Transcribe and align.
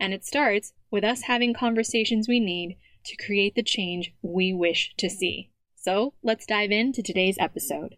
And 0.00 0.12
it 0.12 0.24
starts 0.24 0.72
with 0.90 1.04
us 1.04 1.22
having 1.22 1.54
conversations 1.54 2.28
we 2.28 2.40
need 2.40 2.76
to 3.06 3.16
create 3.16 3.54
the 3.54 3.62
change 3.62 4.14
we 4.22 4.52
wish 4.52 4.94
to 4.98 5.08
see. 5.08 5.50
So 5.76 6.14
let's 6.22 6.46
dive 6.46 6.70
into 6.70 7.02
today's 7.02 7.36
episode. 7.38 7.96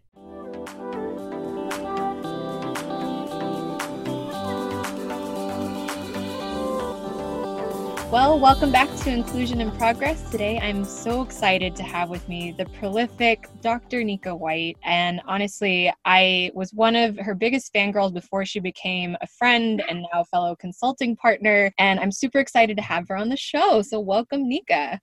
Well, 8.09 8.39
welcome 8.39 8.71
back 8.71 8.87
to 8.99 9.09
Inclusion 9.09 9.59
in 9.59 9.69
Progress. 9.71 10.31
Today, 10.31 10.57
I'm 10.59 10.85
so 10.85 11.23
excited 11.23 11.75
to 11.75 11.83
have 11.83 12.09
with 12.09 12.25
me 12.29 12.53
the 12.57 12.65
prolific 12.67 13.49
Dr. 13.59 14.01
Nika 14.01 14.33
White. 14.33 14.77
And 14.85 15.19
honestly, 15.25 15.93
I 16.05 16.49
was 16.53 16.73
one 16.73 16.95
of 16.95 17.17
her 17.17 17.35
biggest 17.35 17.73
fangirls 17.73 18.13
before 18.13 18.45
she 18.45 18.61
became 18.61 19.17
a 19.19 19.27
friend 19.27 19.83
and 19.89 20.05
now 20.13 20.23
fellow 20.23 20.55
consulting 20.55 21.17
partner. 21.17 21.69
And 21.79 21.99
I'm 21.99 22.13
super 22.13 22.39
excited 22.39 22.77
to 22.77 22.83
have 22.83 23.09
her 23.09 23.17
on 23.17 23.27
the 23.27 23.35
show. 23.35 23.81
So, 23.81 23.99
welcome, 23.99 24.47
Nika. 24.47 25.01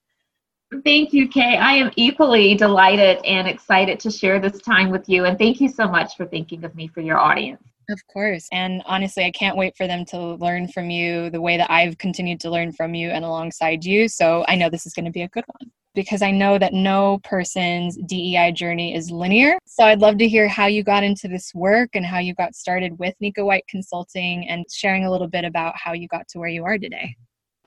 Thank 0.83 1.13
you, 1.13 1.27
Kay. 1.27 1.57
I 1.57 1.73
am 1.73 1.91
equally 1.95 2.55
delighted 2.55 3.23
and 3.23 3.47
excited 3.47 3.99
to 3.99 4.09
share 4.09 4.39
this 4.39 4.59
time 4.63 4.89
with 4.89 5.07
you. 5.07 5.25
And 5.25 5.37
thank 5.37 5.61
you 5.61 5.69
so 5.69 5.87
much 5.87 6.17
for 6.17 6.25
thinking 6.25 6.63
of 6.63 6.73
me 6.73 6.87
for 6.87 7.01
your 7.01 7.19
audience. 7.19 7.61
Of 7.89 7.99
course. 8.07 8.47
And 8.51 8.81
honestly, 8.85 9.25
I 9.25 9.31
can't 9.31 9.57
wait 9.57 9.77
for 9.77 9.87
them 9.87 10.05
to 10.05 10.35
learn 10.35 10.67
from 10.67 10.89
you 10.89 11.29
the 11.29 11.41
way 11.41 11.57
that 11.57 11.69
I've 11.69 11.97
continued 11.97 12.39
to 12.41 12.49
learn 12.49 12.71
from 12.71 12.95
you 12.95 13.09
and 13.09 13.23
alongside 13.23 13.85
you. 13.85 14.07
So 14.07 14.43
I 14.47 14.55
know 14.55 14.69
this 14.69 14.85
is 14.85 14.93
going 14.93 15.05
to 15.05 15.11
be 15.11 15.21
a 15.21 15.29
good 15.29 15.43
one 15.59 15.71
because 15.93 16.21
I 16.21 16.31
know 16.31 16.57
that 16.59 16.73
no 16.73 17.19
person's 17.23 17.97
DEI 18.05 18.51
journey 18.51 18.95
is 18.95 19.11
linear. 19.11 19.57
So 19.65 19.85
I'd 19.85 20.01
love 20.01 20.17
to 20.17 20.27
hear 20.27 20.47
how 20.47 20.65
you 20.65 20.83
got 20.83 21.03
into 21.03 21.27
this 21.27 21.53
work 21.55 21.91
and 21.93 22.05
how 22.05 22.19
you 22.19 22.33
got 22.33 22.55
started 22.55 22.99
with 22.99 23.15
Nika 23.21 23.45
White 23.45 23.65
Consulting 23.67 24.47
and 24.49 24.65
sharing 24.71 25.05
a 25.05 25.11
little 25.11 25.29
bit 25.29 25.45
about 25.45 25.75
how 25.77 25.93
you 25.93 26.07
got 26.07 26.27
to 26.29 26.39
where 26.39 26.49
you 26.49 26.65
are 26.65 26.77
today. 26.77 27.15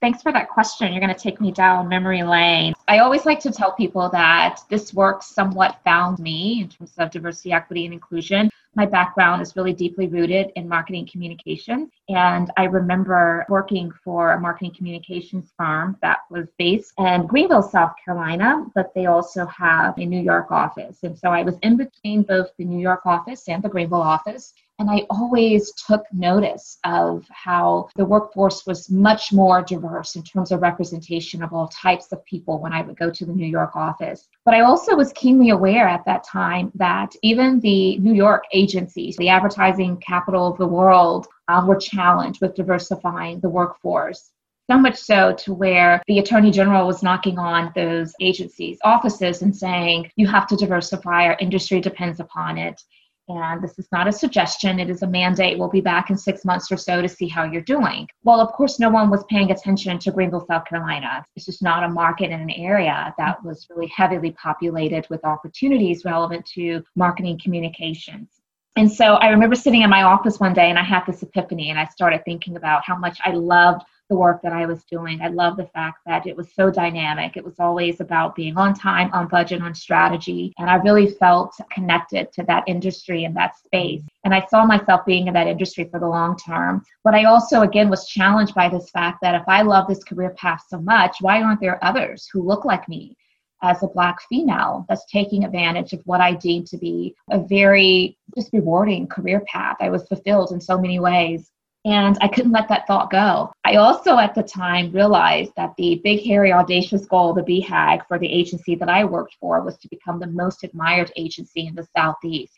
Thanks 0.01 0.21
for 0.21 0.31
that 0.31 0.49
question. 0.49 0.93
You're 0.93 1.01
going 1.01 1.13
to 1.13 1.19
take 1.19 1.41
me 1.41 1.51
down 1.51 1.89
memory 1.89 2.23
lane. 2.23 2.73
I 2.87 2.99
always 2.99 3.25
like 3.25 3.41
to 3.41 3.51
tell 3.51 3.73
people 3.73 4.09
that 4.09 4.61
this 4.69 4.93
work 4.93 5.23
somewhat 5.23 5.79
found 5.83 6.19
me 6.19 6.61
in 6.61 6.69
terms 6.69 6.93
of 6.97 7.11
diversity, 7.11 7.51
equity, 7.51 7.83
and 7.83 7.93
inclusion. 7.93 8.49
My 8.75 8.85
background 8.85 9.41
is 9.41 9.57
really 9.57 9.73
deeply 9.73 10.07
rooted 10.07 10.51
in 10.55 10.69
marketing 10.69 11.09
communications. 11.11 11.89
And 12.07 12.49
I 12.55 12.65
remember 12.65 13.45
working 13.49 13.91
for 14.03 14.33
a 14.33 14.39
marketing 14.39 14.73
communications 14.73 15.51
firm 15.57 15.97
that 16.01 16.19
was 16.29 16.47
based 16.57 16.93
in 16.97 17.27
Greenville, 17.27 17.63
South 17.63 17.93
Carolina, 18.03 18.65
but 18.75 18.93
they 18.93 19.07
also 19.07 19.45
have 19.47 19.97
a 19.97 20.05
New 20.05 20.21
York 20.21 20.51
office. 20.51 20.99
And 21.03 21.17
so 21.17 21.29
I 21.29 21.43
was 21.43 21.55
in 21.61 21.75
between 21.75 22.21
both 22.21 22.51
the 22.57 22.63
New 22.63 22.79
York 22.79 23.05
office 23.05 23.49
and 23.49 23.61
the 23.61 23.69
Greenville 23.69 24.01
office. 24.01 24.53
And 24.79 24.89
I 24.89 25.05
always 25.09 25.73
took 25.73 26.05
notice 26.13 26.79
of 26.85 27.25
how 27.31 27.89
the 27.97 28.05
workforce 28.05 28.65
was 28.65 28.89
much 28.89 29.33
more 29.33 29.61
diverse 29.61 30.15
in 30.15 30.23
terms 30.23 30.53
of 30.53 30.61
representation 30.61 31.43
of 31.43 31.51
all 31.51 31.67
types 31.67 32.13
of 32.13 32.23
people 32.23 32.59
when 32.59 32.71
I 32.71 32.81
would 32.81 32.97
go 32.97 33.11
to 33.11 33.25
the 33.25 33.33
New 33.33 33.45
York 33.45 33.75
office. 33.75 34.29
But 34.45 34.53
I 34.53 34.61
also 34.61 34.95
was 34.95 35.11
keenly 35.11 35.49
aware 35.49 35.85
at 35.85 36.05
that 36.05 36.23
time 36.23 36.71
that 36.75 37.13
even 37.23 37.59
the 37.59 37.97
New 37.97 38.13
York 38.13 38.45
agencies, 38.53 39.17
the 39.17 39.27
advertising 39.27 39.97
capital 39.97 40.47
of 40.47 40.57
the 40.57 40.65
world, 40.65 41.27
uh, 41.49 41.61
were 41.67 41.75
challenged 41.75 42.39
with 42.39 42.55
diversifying 42.55 43.41
the 43.41 43.49
workforce. 43.49 44.31
So 44.71 44.77
much 44.77 44.97
so 44.97 45.33
to 45.39 45.53
where 45.53 46.01
the 46.07 46.19
attorney 46.19 46.51
general 46.51 46.87
was 46.87 47.03
knocking 47.03 47.37
on 47.37 47.71
those 47.75 48.13
agencies 48.21 48.77
offices 48.85 49.41
and 49.41 49.53
saying 49.53 50.11
you 50.15 50.27
have 50.27 50.47
to 50.47 50.55
diversify. 50.55 51.25
Our 51.25 51.37
industry 51.39 51.81
depends 51.81 52.19
upon 52.19 52.57
it 52.57 52.81
and 53.29 53.63
this 53.63 53.77
is 53.77 53.87
not 53.91 54.07
a 54.07 54.11
suggestion, 54.11 54.79
it 54.79 54.89
is 54.89 55.03
a 55.03 55.07
mandate. 55.07 55.57
We'll 55.57 55.69
be 55.69 55.81
back 55.81 56.09
in 56.09 56.17
six 56.17 56.43
months 56.43 56.71
or 56.71 56.77
so 56.77 57.01
to 57.01 57.07
see 57.07 57.27
how 57.27 57.43
you're 57.43 57.61
doing. 57.61 58.07
Well, 58.23 58.41
of 58.41 58.51
course, 58.53 58.79
no 58.79 58.89
one 58.89 59.09
was 59.09 59.23
paying 59.29 59.51
attention 59.51 59.99
to 59.99 60.11
Greenville, 60.11 60.45
South 60.47 60.65
Carolina. 60.65 61.23
It's 61.35 61.45
just 61.45 61.61
not 61.61 61.83
a 61.83 61.89
market 61.89 62.31
in 62.31 62.41
an 62.41 62.49
area 62.49 63.13
that 63.17 63.43
was 63.43 63.67
really 63.69 63.91
heavily 63.95 64.31
populated 64.31 65.05
with 65.09 65.23
opportunities 65.23 66.03
relevant 66.05 66.45
to 66.55 66.83
marketing 66.95 67.39
communications. 67.41 68.29
And 68.75 68.91
so 68.91 69.15
I 69.15 69.29
remember 69.29 69.55
sitting 69.55 69.81
in 69.81 69.89
my 69.89 70.03
office 70.03 70.39
one 70.39 70.53
day 70.53 70.69
and 70.69 70.79
I 70.79 70.83
had 70.83 71.03
this 71.05 71.21
epiphany 71.21 71.69
and 71.69 71.79
I 71.79 71.85
started 71.85 72.23
thinking 72.25 72.55
about 72.55 72.83
how 72.85 72.97
much 72.97 73.19
I 73.25 73.31
loved 73.31 73.83
the 74.09 74.15
work 74.15 74.41
that 74.41 74.53
I 74.53 74.65
was 74.65 74.83
doing. 74.85 75.21
I 75.21 75.27
love 75.27 75.55
the 75.55 75.67
fact 75.67 75.99
that 76.05 76.25
it 76.25 76.35
was 76.35 76.53
so 76.53 76.71
dynamic. 76.71 77.37
It 77.37 77.45
was 77.45 77.59
always 77.59 78.01
about 78.01 78.35
being 78.35 78.57
on 78.57 78.73
time, 78.73 79.11
on 79.13 79.27
budget, 79.27 79.61
on 79.61 79.75
strategy. 79.75 80.53
And 80.57 80.69
I 80.69 80.75
really 80.75 81.11
felt 81.11 81.53
connected 81.71 82.31
to 82.33 82.43
that 82.43 82.63
industry 82.67 83.25
and 83.25 83.35
that 83.35 83.57
space. 83.57 84.01
And 84.25 84.33
I 84.33 84.45
saw 84.47 84.65
myself 84.65 85.05
being 85.05 85.27
in 85.27 85.33
that 85.35 85.47
industry 85.47 85.87
for 85.91 85.99
the 85.99 86.07
long 86.07 86.35
term. 86.37 86.83
But 87.03 87.13
I 87.13 87.25
also, 87.25 87.61
again, 87.61 87.89
was 87.89 88.07
challenged 88.07 88.55
by 88.55 88.67
this 88.67 88.89
fact 88.89 89.19
that 89.21 89.35
if 89.35 89.47
I 89.47 89.61
love 89.61 89.87
this 89.87 90.03
career 90.03 90.31
path 90.31 90.63
so 90.67 90.81
much, 90.81 91.17
why 91.21 91.41
aren't 91.41 91.61
there 91.61 91.83
others 91.83 92.27
who 92.33 92.41
look 92.41 92.65
like 92.65 92.89
me? 92.89 93.15
as 93.61 93.83
a 93.83 93.87
black 93.87 94.21
female 94.29 94.85
that's 94.87 95.05
taking 95.11 95.43
advantage 95.43 95.91
of 95.91 96.01
what 96.05 96.21
I 96.21 96.33
deem 96.33 96.63
to 96.65 96.77
be 96.77 97.13
a 97.29 97.39
very 97.39 98.17
just 98.35 98.53
rewarding 98.53 99.07
career 99.07 99.43
path. 99.47 99.77
I 99.81 99.89
was 99.89 100.07
fulfilled 100.07 100.51
in 100.51 100.61
so 100.61 100.77
many 100.79 100.99
ways. 100.99 101.51
And 101.85 102.17
I 102.21 102.27
couldn't 102.27 102.51
let 102.51 102.67
that 102.67 102.87
thought 102.87 103.09
go. 103.09 103.53
I 103.63 103.75
also 103.75 104.17
at 104.17 104.35
the 104.35 104.43
time 104.43 104.91
realized 104.91 105.53
that 105.55 105.73
the 105.77 106.01
big, 106.03 106.25
hairy, 106.25 106.51
audacious 106.51 107.05
goal, 107.05 107.33
the 107.33 107.41
BHAG, 107.41 108.05
for 108.07 108.19
the 108.19 108.31
agency 108.31 108.75
that 108.75 108.89
I 108.89 109.05
worked 109.05 109.37
for 109.39 109.61
was 109.61 109.77
to 109.79 109.87
become 109.87 110.19
the 110.19 110.27
most 110.27 110.63
admired 110.63 111.11
agency 111.15 111.67
in 111.67 111.75
the 111.75 111.87
Southeast. 111.95 112.53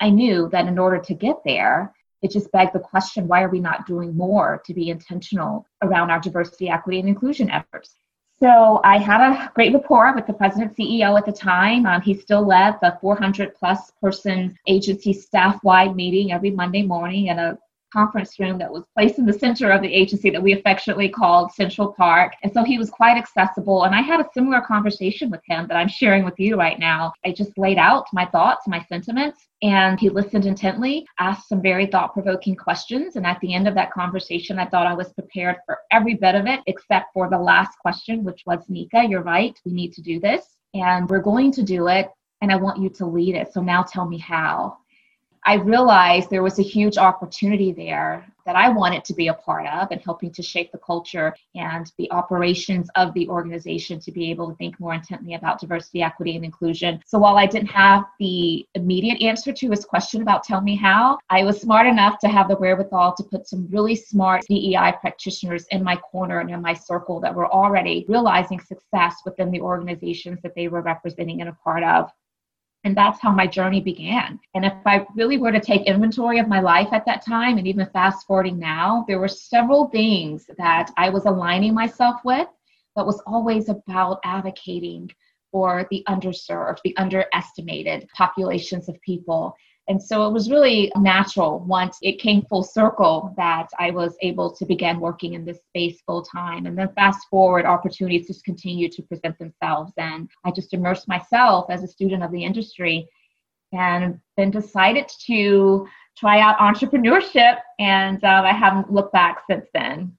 I 0.00 0.10
knew 0.10 0.48
that 0.50 0.66
in 0.66 0.78
order 0.78 0.98
to 0.98 1.14
get 1.14 1.36
there, 1.44 1.92
it 2.22 2.30
just 2.30 2.50
begged 2.52 2.72
the 2.72 2.80
question 2.80 3.28
why 3.28 3.42
are 3.42 3.50
we 3.50 3.60
not 3.60 3.86
doing 3.86 4.16
more 4.16 4.62
to 4.64 4.72
be 4.72 4.88
intentional 4.88 5.66
around 5.82 6.10
our 6.10 6.20
diversity, 6.20 6.70
equity, 6.70 7.00
and 7.00 7.08
inclusion 7.08 7.50
efforts? 7.50 7.96
So 8.40 8.80
I 8.82 8.98
had 8.98 9.20
a 9.20 9.52
great 9.54 9.72
rapport 9.74 10.14
with 10.14 10.26
the 10.26 10.32
president 10.32 10.74
CEO 10.76 11.16
at 11.16 11.26
the 11.26 11.32
time. 11.32 11.86
Um, 11.86 12.00
he 12.00 12.14
still 12.14 12.44
led 12.44 12.76
the 12.80 12.96
400 13.00 13.54
plus 13.54 13.92
person 14.00 14.58
agency 14.66 15.12
staff 15.12 15.62
wide 15.62 15.94
meeting 15.94 16.32
every 16.32 16.50
Monday 16.50 16.82
morning 16.82 17.26
in 17.28 17.38
a 17.38 17.58
conference 17.94 18.38
room 18.40 18.58
that 18.58 18.72
was 18.72 18.84
placed 18.96 19.18
in 19.20 19.26
the 19.26 19.38
center 19.44 19.70
of 19.70 19.80
the 19.80 19.94
agency 19.94 20.28
that 20.30 20.42
we 20.42 20.52
affectionately 20.52 21.08
called 21.08 21.52
Central 21.52 21.92
Park. 21.92 22.32
And 22.42 22.52
so 22.52 22.64
he 22.64 22.76
was 22.76 22.90
quite 22.90 23.16
accessible. 23.16 23.84
And 23.84 23.94
I 23.94 24.00
had 24.00 24.20
a 24.20 24.28
similar 24.34 24.60
conversation 24.60 25.30
with 25.30 25.40
him 25.46 25.66
that 25.68 25.76
I'm 25.76 25.88
sharing 25.88 26.24
with 26.24 26.38
you 26.38 26.56
right 26.56 26.78
now. 26.78 27.12
I 27.24 27.30
just 27.32 27.56
laid 27.56 27.78
out 27.78 28.06
my 28.12 28.26
thoughts, 28.26 28.66
my 28.66 28.84
sentiments, 28.88 29.46
and 29.62 29.98
he 30.00 30.08
listened 30.10 30.44
intently, 30.44 31.06
asked 31.20 31.48
some 31.48 31.62
very 31.62 31.86
thought 31.86 32.12
provoking 32.12 32.56
questions. 32.56 33.16
And 33.16 33.24
at 33.24 33.40
the 33.40 33.54
end 33.54 33.68
of 33.68 33.74
that 33.76 33.92
conversation, 33.92 34.58
I 34.58 34.66
thought 34.66 34.86
I 34.86 34.94
was 34.94 35.12
prepared 35.12 35.56
for 35.64 35.78
every 35.92 36.14
bit 36.14 36.34
of 36.34 36.46
it 36.46 36.60
except 36.66 37.06
for 37.14 37.30
the 37.30 37.38
last 37.38 37.78
question, 37.78 38.24
which 38.24 38.42
was 38.44 38.68
Nika, 38.68 39.06
you're 39.08 39.22
right. 39.22 39.58
We 39.64 39.72
need 39.72 39.92
to 39.94 40.02
do 40.02 40.18
this. 40.18 40.44
And 40.74 41.08
we're 41.08 41.20
going 41.20 41.52
to 41.52 41.62
do 41.62 41.86
it. 41.88 42.10
And 42.42 42.50
I 42.52 42.56
want 42.56 42.82
you 42.82 42.90
to 42.90 43.06
lead 43.06 43.36
it. 43.36 43.52
So 43.52 43.62
now 43.62 43.82
tell 43.84 44.06
me 44.06 44.18
how. 44.18 44.76
I 45.46 45.54
realized 45.54 46.30
there 46.30 46.42
was 46.42 46.58
a 46.58 46.62
huge 46.62 46.96
opportunity 46.96 47.70
there 47.70 48.26
that 48.46 48.56
I 48.56 48.70
wanted 48.70 49.04
to 49.04 49.14
be 49.14 49.28
a 49.28 49.34
part 49.34 49.66
of 49.66 49.90
and 49.90 50.00
helping 50.00 50.30
to 50.32 50.42
shape 50.42 50.72
the 50.72 50.78
culture 50.78 51.34
and 51.54 51.90
the 51.98 52.10
operations 52.12 52.88
of 52.96 53.12
the 53.12 53.28
organization 53.28 54.00
to 54.00 54.12
be 54.12 54.30
able 54.30 54.48
to 54.48 54.56
think 54.56 54.80
more 54.80 54.94
intently 54.94 55.34
about 55.34 55.60
diversity, 55.60 56.02
equity, 56.02 56.36
and 56.36 56.46
inclusion. 56.46 57.00
So 57.06 57.18
while 57.18 57.36
I 57.36 57.44
didn't 57.44 57.68
have 57.68 58.04
the 58.18 58.66
immediate 58.74 59.20
answer 59.22 59.52
to 59.52 59.70
his 59.70 59.84
question 59.84 60.22
about 60.22 60.44
tell 60.44 60.62
me 60.62 60.76
how, 60.76 61.18
I 61.28 61.44
was 61.44 61.60
smart 61.60 61.86
enough 61.86 62.18
to 62.20 62.28
have 62.28 62.48
the 62.48 62.56
wherewithal 62.56 63.14
to 63.16 63.24
put 63.24 63.46
some 63.46 63.68
really 63.70 63.96
smart 63.96 64.44
DEI 64.48 64.94
practitioners 65.00 65.66
in 65.70 65.84
my 65.84 65.96
corner 65.96 66.40
and 66.40 66.50
in 66.50 66.62
my 66.62 66.72
circle 66.74 67.20
that 67.20 67.34
were 67.34 67.50
already 67.52 68.06
realizing 68.08 68.60
success 68.60 69.16
within 69.26 69.50
the 69.50 69.60
organizations 69.60 70.40
that 70.42 70.54
they 70.54 70.68
were 70.68 70.82
representing 70.82 71.40
and 71.40 71.50
a 71.50 71.56
part 71.64 71.82
of. 71.82 72.10
And 72.84 72.94
that's 72.94 73.20
how 73.20 73.32
my 73.32 73.46
journey 73.46 73.80
began. 73.80 74.38
And 74.54 74.64
if 74.64 74.74
I 74.84 75.06
really 75.16 75.38
were 75.38 75.52
to 75.52 75.60
take 75.60 75.86
inventory 75.86 76.38
of 76.38 76.48
my 76.48 76.60
life 76.60 76.88
at 76.92 77.06
that 77.06 77.24
time 77.24 77.56
and 77.56 77.66
even 77.66 77.86
fast 77.86 78.26
forwarding 78.26 78.58
now, 78.58 79.06
there 79.08 79.18
were 79.18 79.28
several 79.28 79.88
things 79.88 80.46
that 80.58 80.90
I 80.98 81.08
was 81.08 81.24
aligning 81.24 81.72
myself 81.72 82.20
with 82.24 82.46
that 82.94 83.06
was 83.06 83.22
always 83.26 83.70
about 83.70 84.20
advocating 84.24 85.10
for 85.50 85.86
the 85.90 86.04
underserved, 86.08 86.78
the 86.84 86.96
underestimated 86.98 88.06
populations 88.14 88.88
of 88.88 89.00
people. 89.00 89.54
And 89.86 90.02
so 90.02 90.26
it 90.26 90.32
was 90.32 90.50
really 90.50 90.90
natural 90.96 91.60
once 91.60 91.98
it 92.00 92.18
came 92.18 92.42
full 92.42 92.62
circle 92.62 93.34
that 93.36 93.68
I 93.78 93.90
was 93.90 94.16
able 94.22 94.50
to 94.56 94.64
begin 94.64 94.98
working 94.98 95.34
in 95.34 95.44
this 95.44 95.58
space 95.68 96.00
full 96.06 96.22
time. 96.22 96.64
And 96.64 96.76
then 96.76 96.88
fast 96.94 97.26
forward, 97.28 97.66
opportunities 97.66 98.26
just 98.26 98.44
continue 98.44 98.88
to 98.88 99.02
present 99.02 99.38
themselves. 99.38 99.92
And 99.98 100.30
I 100.44 100.52
just 100.52 100.72
immersed 100.72 101.06
myself 101.06 101.66
as 101.68 101.82
a 101.82 101.88
student 101.88 102.22
of 102.22 102.32
the 102.32 102.44
industry 102.44 103.06
and 103.72 104.20
then 104.38 104.50
decided 104.50 105.10
to 105.26 105.86
try 106.16 106.40
out 106.40 106.58
entrepreneurship. 106.58 107.58
And 107.78 108.24
um, 108.24 108.44
I 108.46 108.52
haven't 108.52 108.90
looked 108.90 109.12
back 109.12 109.42
since 109.50 109.66
then. 109.74 110.16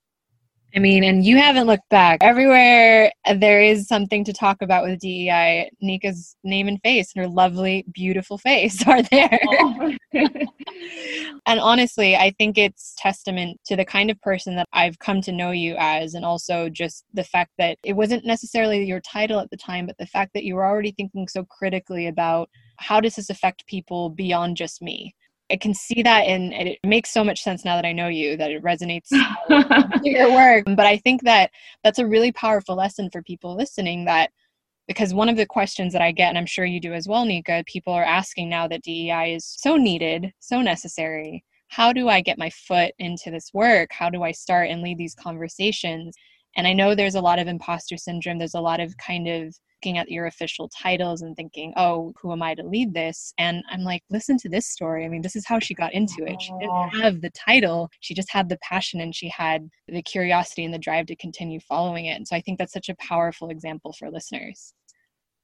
I 0.75 0.79
mean, 0.79 1.05
and 1.05 1.25
you 1.25 1.37
haven't 1.37 1.67
looked 1.67 1.87
back. 1.89 2.17
Everywhere 2.21 3.09
uh, 3.25 3.35
there 3.35 3.61
is 3.61 3.87
something 3.87 4.25
to 4.25 4.33
talk 4.33 4.61
about 4.61 4.83
with 4.83 4.99
DEI, 4.99 5.71
Nika's 5.81 6.35
name 6.43 6.67
and 6.67 6.81
face 6.81 7.13
and 7.15 7.23
her 7.23 7.29
lovely, 7.29 7.85
beautiful 7.93 8.37
face 8.37 8.85
are 8.87 9.01
there. 9.03 9.39
and 11.45 11.59
honestly, 11.61 12.17
I 12.17 12.31
think 12.37 12.57
it's 12.57 12.93
testament 12.97 13.57
to 13.67 13.77
the 13.77 13.85
kind 13.85 14.11
of 14.11 14.19
person 14.21 14.57
that 14.57 14.67
I've 14.73 14.99
come 14.99 15.21
to 15.21 15.31
know 15.31 15.51
you 15.51 15.75
as, 15.79 16.13
and 16.13 16.25
also 16.25 16.67
just 16.67 17.05
the 17.13 17.23
fact 17.23 17.51
that 17.57 17.77
it 17.85 17.93
wasn't 17.93 18.25
necessarily 18.25 18.83
your 18.83 18.99
title 18.99 19.39
at 19.39 19.49
the 19.51 19.57
time, 19.57 19.85
but 19.85 19.97
the 19.97 20.07
fact 20.07 20.31
that 20.33 20.43
you 20.43 20.55
were 20.55 20.65
already 20.65 20.91
thinking 20.91 21.29
so 21.29 21.45
critically 21.45 22.07
about 22.07 22.49
how 22.79 22.99
does 22.99 23.15
this 23.15 23.29
affect 23.29 23.65
people 23.67 24.09
beyond 24.09 24.57
just 24.57 24.81
me 24.81 25.15
I 25.51 25.57
can 25.57 25.73
see 25.73 26.01
that 26.01 26.21
and 26.21 26.53
it 26.53 26.79
makes 26.83 27.11
so 27.11 27.23
much 27.23 27.43
sense 27.43 27.63
now 27.63 27.75
that 27.75 27.85
I 27.85 27.91
know 27.91 28.07
you 28.07 28.35
that 28.37 28.51
it 28.51 28.63
resonates 28.63 29.11
your 30.03 30.33
work. 30.33 30.65
But 30.65 30.87
I 30.87 30.97
think 30.97 31.21
that 31.23 31.51
that's 31.83 31.99
a 31.99 32.07
really 32.07 32.31
powerful 32.31 32.75
lesson 32.75 33.09
for 33.11 33.21
people 33.21 33.55
listening 33.55 34.05
that 34.05 34.31
because 34.87 35.13
one 35.13 35.29
of 35.29 35.37
the 35.37 35.45
questions 35.45 35.93
that 35.93 36.01
I 36.01 36.11
get, 36.11 36.29
and 36.29 36.37
I'm 36.37 36.45
sure 36.45 36.65
you 36.65 36.79
do 36.79 36.93
as 36.93 37.07
well, 37.07 37.25
Nika, 37.25 37.63
people 37.65 37.93
are 37.93 38.03
asking 38.03 38.49
now 38.49 38.67
that 38.67 38.83
DEI 38.83 39.33
is 39.35 39.45
so 39.45 39.77
needed, 39.77 40.31
so 40.39 40.61
necessary. 40.61 41.43
How 41.69 41.91
do 41.91 42.07
I 42.07 42.21
get 42.21 42.37
my 42.37 42.49
foot 42.51 42.93
into 42.99 43.31
this 43.31 43.51
work? 43.53 43.89
How 43.91 44.09
do 44.09 44.23
I 44.23 44.31
start 44.31 44.69
and 44.69 44.81
lead 44.81 44.97
these 44.97 45.15
conversations? 45.15 46.15
And 46.55 46.67
I 46.67 46.73
know 46.73 46.95
there's 46.95 47.15
a 47.15 47.21
lot 47.21 47.39
of 47.39 47.47
imposter 47.47 47.97
syndrome. 47.97 48.37
There's 48.37 48.53
a 48.53 48.61
lot 48.61 48.79
of 48.79 48.95
kind 48.97 49.27
of 49.27 49.55
looking 49.85 49.97
at 49.97 50.09
your 50.09 50.25
official 50.25 50.69
titles 50.69 51.21
and 51.21 51.35
thinking, 51.35 51.73
oh, 51.77 52.13
who 52.19 52.31
am 52.31 52.41
I 52.41 52.55
to 52.55 52.63
lead 52.63 52.93
this? 52.93 53.33
And 53.37 53.63
I'm 53.69 53.81
like, 53.81 54.03
listen 54.09 54.37
to 54.39 54.49
this 54.49 54.67
story. 54.67 55.05
I 55.05 55.09
mean, 55.09 55.21
this 55.21 55.35
is 55.35 55.45
how 55.45 55.59
she 55.59 55.73
got 55.73 55.93
into 55.93 56.23
it. 56.25 56.41
She 56.41 56.51
didn't 56.53 56.71
oh. 56.71 56.89
have 57.01 57.21
the 57.21 57.29
title, 57.31 57.89
she 57.99 58.13
just 58.13 58.31
had 58.31 58.49
the 58.49 58.57
passion 58.63 59.01
and 59.01 59.13
she 59.13 59.29
had 59.29 59.69
the 59.87 60.01
curiosity 60.01 60.65
and 60.65 60.73
the 60.73 60.79
drive 60.79 61.05
to 61.07 61.15
continue 61.15 61.59
following 61.59 62.05
it. 62.05 62.15
And 62.15 62.27
so 62.27 62.35
I 62.35 62.41
think 62.41 62.57
that's 62.57 62.73
such 62.73 62.89
a 62.89 62.95
powerful 62.95 63.49
example 63.49 63.93
for 63.93 64.09
listeners. 64.09 64.73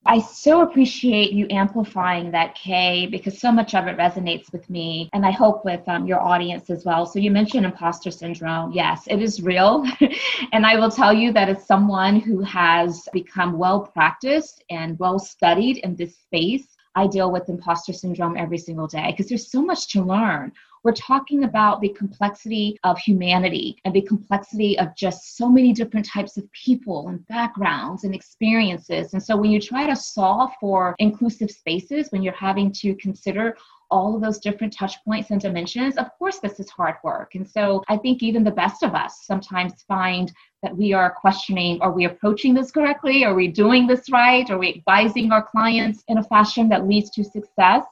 I 0.06 0.20
so 0.20 0.62
appreciate 0.62 1.32
you 1.32 1.46
amplifying 1.52 2.32
that, 2.32 2.56
Kay, 2.56 3.06
because 3.06 3.40
so 3.40 3.52
much 3.52 3.76
of 3.76 3.86
it 3.88 3.98
resonates 3.98 4.52
with 4.52 4.68
me 4.70 5.10
and 5.14 5.26
I 5.26 5.32
hope 5.32 5.64
with 5.64 5.88
um, 5.88 6.08
your 6.08 6.20
audience 6.20 6.72
as 6.72 6.84
well. 6.84 7.06
So, 7.06 7.20
you 7.20 7.30
mentioned 7.30 7.66
imposter 7.66 8.10
syndrome. 8.10 8.72
Yes, 8.74 9.04
it 9.08 9.22
is 9.22 9.44
real. 9.44 9.86
and 10.54 10.66
I 10.66 10.76
will 10.78 10.90
tell 10.90 11.14
you 11.14 11.32
that 11.34 11.50
as 11.50 11.66
someone 11.68 12.20
who 12.20 12.42
has 12.42 13.08
become 13.14 13.58
well 13.60 13.82
practiced 13.82 14.64
and 14.72 14.98
well 14.98 15.20
studied 15.20 15.78
in 15.78 15.96
this 15.96 16.18
space, 16.18 16.76
I 16.96 17.08
deal 17.08 17.32
with 17.32 17.48
imposter 17.48 17.94
syndrome 17.94 18.36
every 18.38 18.58
single 18.58 18.88
day 18.88 19.12
because 19.12 19.30
there's 19.30 19.52
so 19.52 19.62
much 19.62 19.88
to 19.90 20.02
learn. 20.02 20.52
We're 20.84 20.94
talking 20.94 21.44
about 21.44 21.80
the 21.80 21.90
complexity 21.90 22.80
of 22.84 22.98
humanity 22.98 23.78
and 23.86 23.94
the 23.94 24.02
complexity 24.02 24.80
of 24.80 24.96
just 24.96 25.38
so 25.38 25.48
many 25.48 25.74
different 25.74 26.08
types 26.08 26.38
of 26.38 26.52
people 26.54 27.10
and 27.10 27.26
backgrounds 27.28 28.04
and 28.04 28.16
experiences. 28.16 29.14
And 29.14 29.22
so 29.22 29.38
when 29.38 29.52
you 29.52 29.62
try 29.62 29.86
to 29.86 29.96
solve 29.96 30.50
for 30.60 30.96
inclusive 30.98 31.52
spaces, 31.52 32.08
when 32.10 32.24
you're 32.24 32.34
having 32.34 32.72
to 32.74 32.96
consider 32.96 33.56
all 33.92 34.16
of 34.16 34.22
those 34.22 34.40
different 34.40 34.74
touch 34.74 34.96
points 35.06 35.30
and 35.30 35.40
dimensions, 35.40 35.98
of 35.98 36.10
course, 36.18 36.40
this 36.40 36.60
is 36.60 36.70
hard 36.72 36.96
work. 37.04 37.36
And 37.36 37.48
so 37.48 37.84
I 37.88 37.98
think 37.98 38.24
even 38.24 38.44
the 38.44 38.50
best 38.50 38.82
of 38.82 38.96
us 38.96 39.26
sometimes 39.28 39.84
find 39.88 40.32
that 40.64 40.76
we 40.76 40.94
are 40.94 41.12
questioning 41.14 41.80
are 41.82 41.92
we 41.92 42.06
approaching 42.06 42.56
this 42.56 42.72
correctly? 42.72 43.24
Are 43.24 43.36
we 43.36 43.50
doing 43.50 43.86
this 43.86 44.10
right? 44.10 44.50
Are 44.50 44.58
we 44.58 44.74
advising 44.74 45.32
our 45.32 45.44
clients 45.44 46.04
in 46.08 46.18
a 46.18 46.24
fashion 46.24 46.70
that 46.70 46.88
leads 46.88 47.12
to 47.12 47.24
success? 47.24 47.84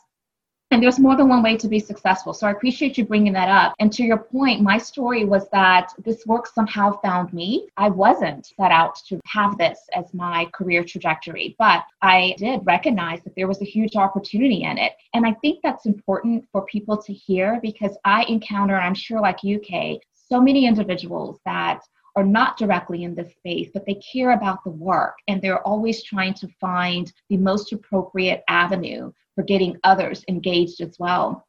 And 0.71 0.83
there's 0.83 0.99
more 0.99 1.15
than 1.15 1.29
one 1.29 1.41
way 1.41 1.57
to 1.57 1.67
be 1.67 1.79
successful. 1.79 2.31
So 2.31 2.45
I 2.45 2.51
appreciate 2.51 2.95
you 2.95 3.03
bringing 3.03 3.33
that 3.33 3.49
up. 3.49 3.73
And 3.79 3.91
to 3.93 4.03
your 4.03 4.19
point, 4.19 4.61
my 4.61 4.77
story 4.77 5.25
was 5.25 5.49
that 5.49 5.91
this 6.05 6.27
work 6.27 6.45
somehow 6.45 6.99
found 7.01 7.33
me. 7.33 7.69
I 7.75 7.89
wasn't 7.89 8.45
set 8.45 8.71
out 8.71 8.95
to 9.07 9.19
have 9.25 9.57
this 9.57 9.79
as 9.95 10.13
my 10.13 10.45
career 10.53 10.83
trajectory, 10.83 11.55
but 11.57 11.85
I 12.03 12.35
did 12.37 12.61
recognize 12.65 13.23
that 13.23 13.35
there 13.35 13.47
was 13.47 13.61
a 13.63 13.65
huge 13.65 13.95
opportunity 13.95 14.61
in 14.61 14.77
it. 14.77 14.93
And 15.15 15.25
I 15.25 15.33
think 15.41 15.59
that's 15.63 15.87
important 15.87 16.45
for 16.51 16.65
people 16.65 17.01
to 17.01 17.13
hear 17.13 17.59
because 17.63 17.97
I 18.05 18.25
encounter, 18.25 18.75
I'm 18.75 18.93
sure 18.93 19.19
like 19.19 19.43
you, 19.43 19.57
Kay, 19.57 19.99
so 20.13 20.39
many 20.39 20.67
individuals 20.67 21.39
that 21.45 21.81
are 22.15 22.23
not 22.23 22.57
directly 22.57 23.05
in 23.05 23.15
this 23.15 23.33
space, 23.33 23.69
but 23.73 23.85
they 23.87 23.95
care 23.95 24.31
about 24.31 24.63
the 24.63 24.69
work 24.69 25.15
and 25.27 25.41
they're 25.41 25.65
always 25.65 26.03
trying 26.03 26.33
to 26.35 26.47
find 26.59 27.11
the 27.29 27.37
most 27.37 27.73
appropriate 27.73 28.43
avenue 28.47 29.11
for 29.39 29.43
getting 29.43 29.77
others 29.85 30.21
engaged 30.27 30.81
as 30.81 30.97
well. 30.99 31.47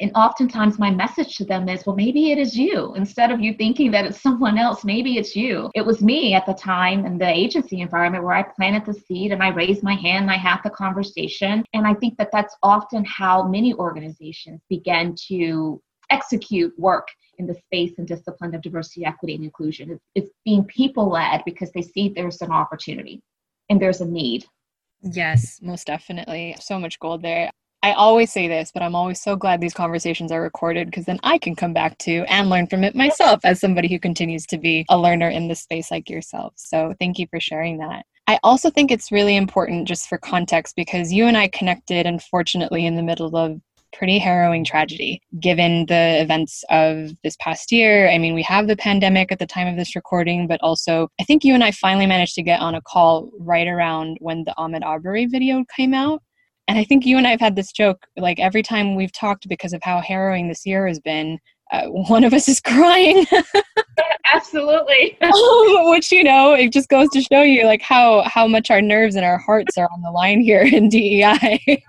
And 0.00 0.10
oftentimes, 0.16 0.76
my 0.76 0.90
message 0.90 1.36
to 1.36 1.44
them 1.44 1.68
is, 1.68 1.86
well, 1.86 1.94
maybe 1.94 2.32
it 2.32 2.38
is 2.38 2.56
you. 2.56 2.94
Instead 2.96 3.30
of 3.30 3.38
you 3.38 3.54
thinking 3.54 3.92
that 3.92 4.04
it's 4.04 4.20
someone 4.20 4.58
else, 4.58 4.84
maybe 4.84 5.18
it's 5.18 5.36
you. 5.36 5.70
It 5.76 5.86
was 5.86 6.02
me 6.02 6.34
at 6.34 6.46
the 6.46 6.54
time 6.54 7.06
in 7.06 7.16
the 7.16 7.28
agency 7.28 7.80
environment 7.80 8.24
where 8.24 8.34
I 8.34 8.42
planted 8.42 8.86
the 8.86 8.98
seed 8.98 9.30
and 9.30 9.40
I 9.40 9.50
raised 9.50 9.84
my 9.84 9.94
hand 9.94 10.24
and 10.24 10.30
I 10.32 10.36
had 10.36 10.58
the 10.64 10.70
conversation. 10.70 11.64
And 11.74 11.86
I 11.86 11.94
think 11.94 12.16
that 12.18 12.30
that's 12.32 12.56
often 12.64 13.04
how 13.04 13.46
many 13.46 13.72
organizations 13.74 14.60
begin 14.68 15.14
to 15.28 15.80
execute 16.10 16.76
work 16.76 17.06
in 17.38 17.46
the 17.46 17.54
space 17.54 17.92
and 17.98 18.08
discipline 18.08 18.52
of 18.56 18.62
diversity, 18.62 19.04
equity, 19.04 19.36
and 19.36 19.44
inclusion. 19.44 19.92
It's, 19.92 20.04
it's 20.16 20.34
being 20.44 20.64
people 20.64 21.08
led 21.08 21.42
because 21.44 21.70
they 21.70 21.82
see 21.82 22.08
there's 22.08 22.42
an 22.42 22.50
opportunity 22.50 23.22
and 23.70 23.80
there's 23.80 24.00
a 24.00 24.06
need. 24.06 24.44
Yes, 25.02 25.60
most 25.62 25.86
definitely. 25.86 26.56
So 26.60 26.78
much 26.78 26.98
gold 26.98 27.22
there. 27.22 27.50
I 27.82 27.92
always 27.92 28.32
say 28.32 28.48
this, 28.48 28.72
but 28.74 28.82
I'm 28.82 28.96
always 28.96 29.20
so 29.20 29.36
glad 29.36 29.60
these 29.60 29.74
conversations 29.74 30.32
are 30.32 30.42
recorded 30.42 30.86
because 30.86 31.04
then 31.04 31.20
I 31.22 31.38
can 31.38 31.54
come 31.54 31.72
back 31.72 31.96
to 31.98 32.24
and 32.28 32.50
learn 32.50 32.66
from 32.66 32.82
it 32.82 32.96
myself 32.96 33.40
as 33.44 33.60
somebody 33.60 33.88
who 33.88 34.00
continues 34.00 34.46
to 34.46 34.58
be 34.58 34.84
a 34.88 34.98
learner 34.98 35.28
in 35.28 35.46
this 35.46 35.60
space 35.60 35.90
like 35.90 36.10
yourself. 36.10 36.54
So 36.56 36.94
thank 36.98 37.20
you 37.20 37.28
for 37.30 37.38
sharing 37.38 37.78
that. 37.78 38.04
I 38.26 38.40
also 38.42 38.68
think 38.68 38.90
it's 38.90 39.12
really 39.12 39.36
important 39.36 39.86
just 39.86 40.08
for 40.08 40.18
context 40.18 40.74
because 40.76 41.12
you 41.12 41.26
and 41.26 41.36
I 41.36 41.48
connected, 41.48 42.04
unfortunately, 42.04 42.84
in 42.84 42.96
the 42.96 43.02
middle 43.02 43.36
of 43.36 43.60
pretty 43.92 44.18
harrowing 44.18 44.64
tragedy 44.64 45.20
given 45.40 45.86
the 45.86 46.20
events 46.20 46.64
of 46.70 47.10
this 47.22 47.36
past 47.40 47.72
year. 47.72 48.08
I 48.08 48.18
mean, 48.18 48.34
we 48.34 48.42
have 48.42 48.66
the 48.66 48.76
pandemic 48.76 49.32
at 49.32 49.38
the 49.38 49.46
time 49.46 49.66
of 49.66 49.76
this 49.76 49.96
recording, 49.96 50.46
but 50.46 50.60
also 50.62 51.08
I 51.20 51.24
think 51.24 51.44
you 51.44 51.54
and 51.54 51.64
I 51.64 51.70
finally 51.70 52.06
managed 52.06 52.34
to 52.36 52.42
get 52.42 52.60
on 52.60 52.74
a 52.74 52.82
call 52.82 53.30
right 53.38 53.66
around 53.66 54.18
when 54.20 54.44
the 54.44 54.54
Ahmaud 54.58 54.84
Arbery 54.84 55.26
video 55.26 55.64
came 55.74 55.94
out. 55.94 56.22
And 56.66 56.78
I 56.78 56.84
think 56.84 57.06
you 57.06 57.16
and 57.16 57.26
I 57.26 57.30
have 57.30 57.40
had 57.40 57.56
this 57.56 57.72
joke 57.72 58.06
like 58.16 58.38
every 58.38 58.62
time 58.62 58.94
we've 58.94 59.12
talked 59.12 59.48
because 59.48 59.72
of 59.72 59.82
how 59.82 60.00
harrowing 60.00 60.48
this 60.48 60.66
year 60.66 60.86
has 60.86 61.00
been, 61.00 61.38
uh, 61.72 61.86
one 61.86 62.24
of 62.24 62.32
us 62.32 62.48
is 62.48 62.60
crying. 62.64 63.26
Absolutely. 64.32 65.16
Which 65.90 66.12
you 66.12 66.22
know, 66.22 66.52
it 66.52 66.72
just 66.72 66.88
goes 66.88 67.08
to 67.10 67.22
show 67.22 67.42
you 67.42 67.64
like 67.64 67.82
how 67.82 68.22
how 68.22 68.46
much 68.46 68.70
our 68.70 68.82
nerves 68.82 69.16
and 69.16 69.24
our 69.24 69.38
hearts 69.38 69.78
are 69.78 69.88
on 69.92 70.02
the 70.02 70.10
line 70.10 70.40
here 70.40 70.60
in 70.60 70.88
DEI. 70.88 71.82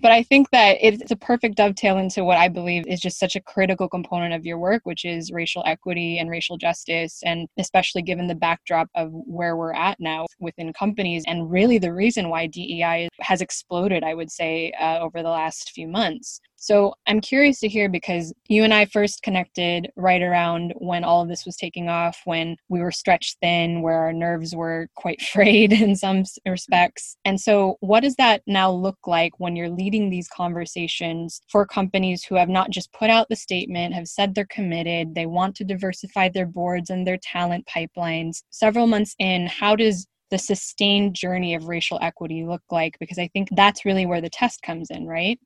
But 0.00 0.12
I 0.12 0.22
think 0.22 0.50
that 0.50 0.76
it's 0.80 1.10
a 1.10 1.16
perfect 1.16 1.56
dovetail 1.56 1.96
into 1.96 2.24
what 2.24 2.36
I 2.36 2.48
believe 2.48 2.86
is 2.86 3.00
just 3.00 3.18
such 3.18 3.34
a 3.34 3.40
critical 3.40 3.88
component 3.88 4.34
of 4.34 4.44
your 4.44 4.58
work, 4.58 4.82
which 4.84 5.04
is 5.04 5.32
racial 5.32 5.62
equity 5.66 6.18
and 6.18 6.30
racial 6.30 6.58
justice, 6.58 7.22
and 7.24 7.48
especially 7.58 8.02
given 8.02 8.26
the 8.26 8.34
backdrop 8.34 8.88
of 8.94 9.10
where 9.12 9.56
we're 9.56 9.72
at 9.74 9.98
now 9.98 10.26
within 10.38 10.72
companies, 10.72 11.24
and 11.26 11.50
really 11.50 11.78
the 11.78 11.92
reason 11.92 12.28
why 12.28 12.46
DEI 12.46 13.08
has 13.20 13.40
exploded, 13.40 14.04
I 14.04 14.14
would 14.14 14.30
say, 14.30 14.72
uh, 14.80 14.98
over 14.98 15.22
the 15.22 15.30
last 15.30 15.70
few 15.70 15.88
months. 15.88 16.40
So 16.56 16.94
I'm 17.06 17.20
curious 17.20 17.60
to 17.60 17.68
hear 17.68 17.88
because 17.88 18.32
you 18.48 18.64
and 18.64 18.72
I 18.72 18.86
first 18.86 19.22
connected 19.22 19.90
right 19.94 20.22
around 20.22 20.72
when 20.78 21.04
all 21.04 21.22
of 21.22 21.28
this 21.28 21.44
was 21.44 21.56
taking 21.56 21.88
off, 21.88 22.18
when 22.24 22.56
we 22.68 22.80
were 22.80 22.90
stretched 22.90 23.36
thin, 23.40 23.82
where 23.82 23.98
our 24.00 24.12
nerves 24.12 24.54
were 24.54 24.88
quite 24.96 25.20
frayed 25.32 25.72
in 25.72 25.94
some 25.94 26.24
respects. 26.46 27.16
And 27.24 27.40
so, 27.40 27.76
what 27.80 28.00
does 28.00 28.16
that 28.16 28.42
now 28.46 28.70
look 28.70 28.98
like 29.06 29.38
when 29.38 29.54
you're 29.54 29.68
leading 29.68 29.85
these 29.90 30.28
conversations 30.28 31.40
for 31.48 31.66
companies 31.66 32.24
who 32.24 32.34
have 32.34 32.48
not 32.48 32.70
just 32.70 32.92
put 32.92 33.10
out 33.10 33.28
the 33.28 33.36
statement, 33.36 33.94
have 33.94 34.08
said 34.08 34.34
they're 34.34 34.46
committed, 34.46 35.14
they 35.14 35.26
want 35.26 35.54
to 35.56 35.64
diversify 35.64 36.28
their 36.28 36.46
boards 36.46 36.90
and 36.90 37.06
their 37.06 37.18
talent 37.18 37.66
pipelines? 37.66 38.42
Several 38.50 38.86
months 38.86 39.14
in, 39.18 39.46
how 39.46 39.76
does 39.76 40.06
the 40.30 40.38
sustained 40.38 41.14
journey 41.14 41.54
of 41.54 41.68
racial 41.68 41.98
equity 42.02 42.44
look 42.44 42.62
like? 42.70 42.96
Because 42.98 43.18
I 43.18 43.28
think 43.28 43.48
that's 43.52 43.84
really 43.84 44.06
where 44.06 44.20
the 44.20 44.30
test 44.30 44.62
comes 44.62 44.90
in, 44.90 45.06
right? 45.06 45.38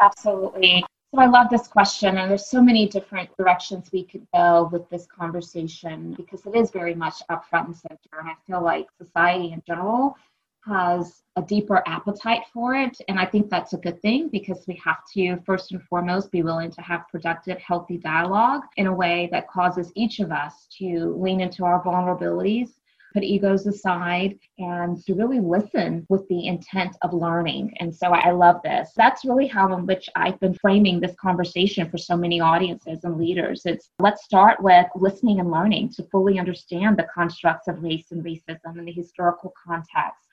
Absolutely. 0.00 0.84
So 1.14 1.20
I 1.20 1.26
love 1.26 1.48
this 1.48 1.68
question, 1.68 2.18
and 2.18 2.30
there's 2.30 2.50
so 2.50 2.60
many 2.60 2.86
different 2.86 3.30
directions 3.38 3.88
we 3.92 4.04
could 4.04 4.26
go 4.34 4.68
with 4.70 4.88
this 4.90 5.06
conversation 5.06 6.12
because 6.14 6.44
it 6.44 6.54
is 6.54 6.70
very 6.70 6.94
much 6.94 7.22
up 7.30 7.46
front 7.48 7.68
and 7.68 7.76
center. 7.76 8.18
And 8.18 8.28
I 8.28 8.34
feel 8.46 8.62
like 8.62 8.86
society 9.00 9.52
in 9.52 9.62
general 9.66 10.16
has 10.66 11.22
a 11.36 11.42
deeper 11.42 11.82
appetite 11.86 12.42
for 12.52 12.74
it. 12.74 12.96
And 13.08 13.18
I 13.18 13.26
think 13.26 13.50
that's 13.50 13.72
a 13.72 13.78
good 13.78 14.00
thing 14.02 14.28
because 14.28 14.64
we 14.66 14.80
have 14.84 14.98
to, 15.14 15.36
first 15.44 15.72
and 15.72 15.82
foremost, 15.82 16.30
be 16.30 16.42
willing 16.42 16.70
to 16.72 16.80
have 16.82 17.08
productive, 17.10 17.58
healthy 17.58 17.98
dialogue 17.98 18.62
in 18.76 18.86
a 18.86 18.94
way 18.94 19.28
that 19.32 19.48
causes 19.48 19.92
each 19.94 20.20
of 20.20 20.32
us 20.32 20.66
to 20.78 21.14
lean 21.18 21.40
into 21.40 21.64
our 21.64 21.82
vulnerabilities 21.84 22.70
put 23.16 23.24
egos 23.24 23.66
aside 23.66 24.38
and 24.58 25.02
to 25.02 25.14
really 25.14 25.40
listen 25.40 26.04
with 26.10 26.28
the 26.28 26.46
intent 26.46 26.94
of 27.00 27.14
learning. 27.14 27.74
And 27.80 27.94
so 27.94 28.08
I 28.08 28.30
love 28.30 28.56
this. 28.62 28.90
That's 28.94 29.24
really 29.24 29.46
how 29.46 29.74
in 29.74 29.86
which 29.86 30.10
I've 30.14 30.38
been 30.38 30.52
framing 30.52 31.00
this 31.00 31.14
conversation 31.18 31.88
for 31.88 31.96
so 31.96 32.14
many 32.14 32.40
audiences 32.40 33.04
and 33.04 33.16
leaders. 33.16 33.62
It's 33.64 33.88
let's 34.00 34.22
start 34.22 34.62
with 34.62 34.84
listening 34.94 35.40
and 35.40 35.50
learning 35.50 35.94
to 35.94 36.02
fully 36.12 36.38
understand 36.38 36.98
the 36.98 37.06
constructs 37.14 37.68
of 37.68 37.82
race 37.82 38.12
and 38.12 38.22
racism 38.22 38.76
and 38.76 38.86
the 38.86 38.92
historical 38.92 39.54
context 39.66 40.25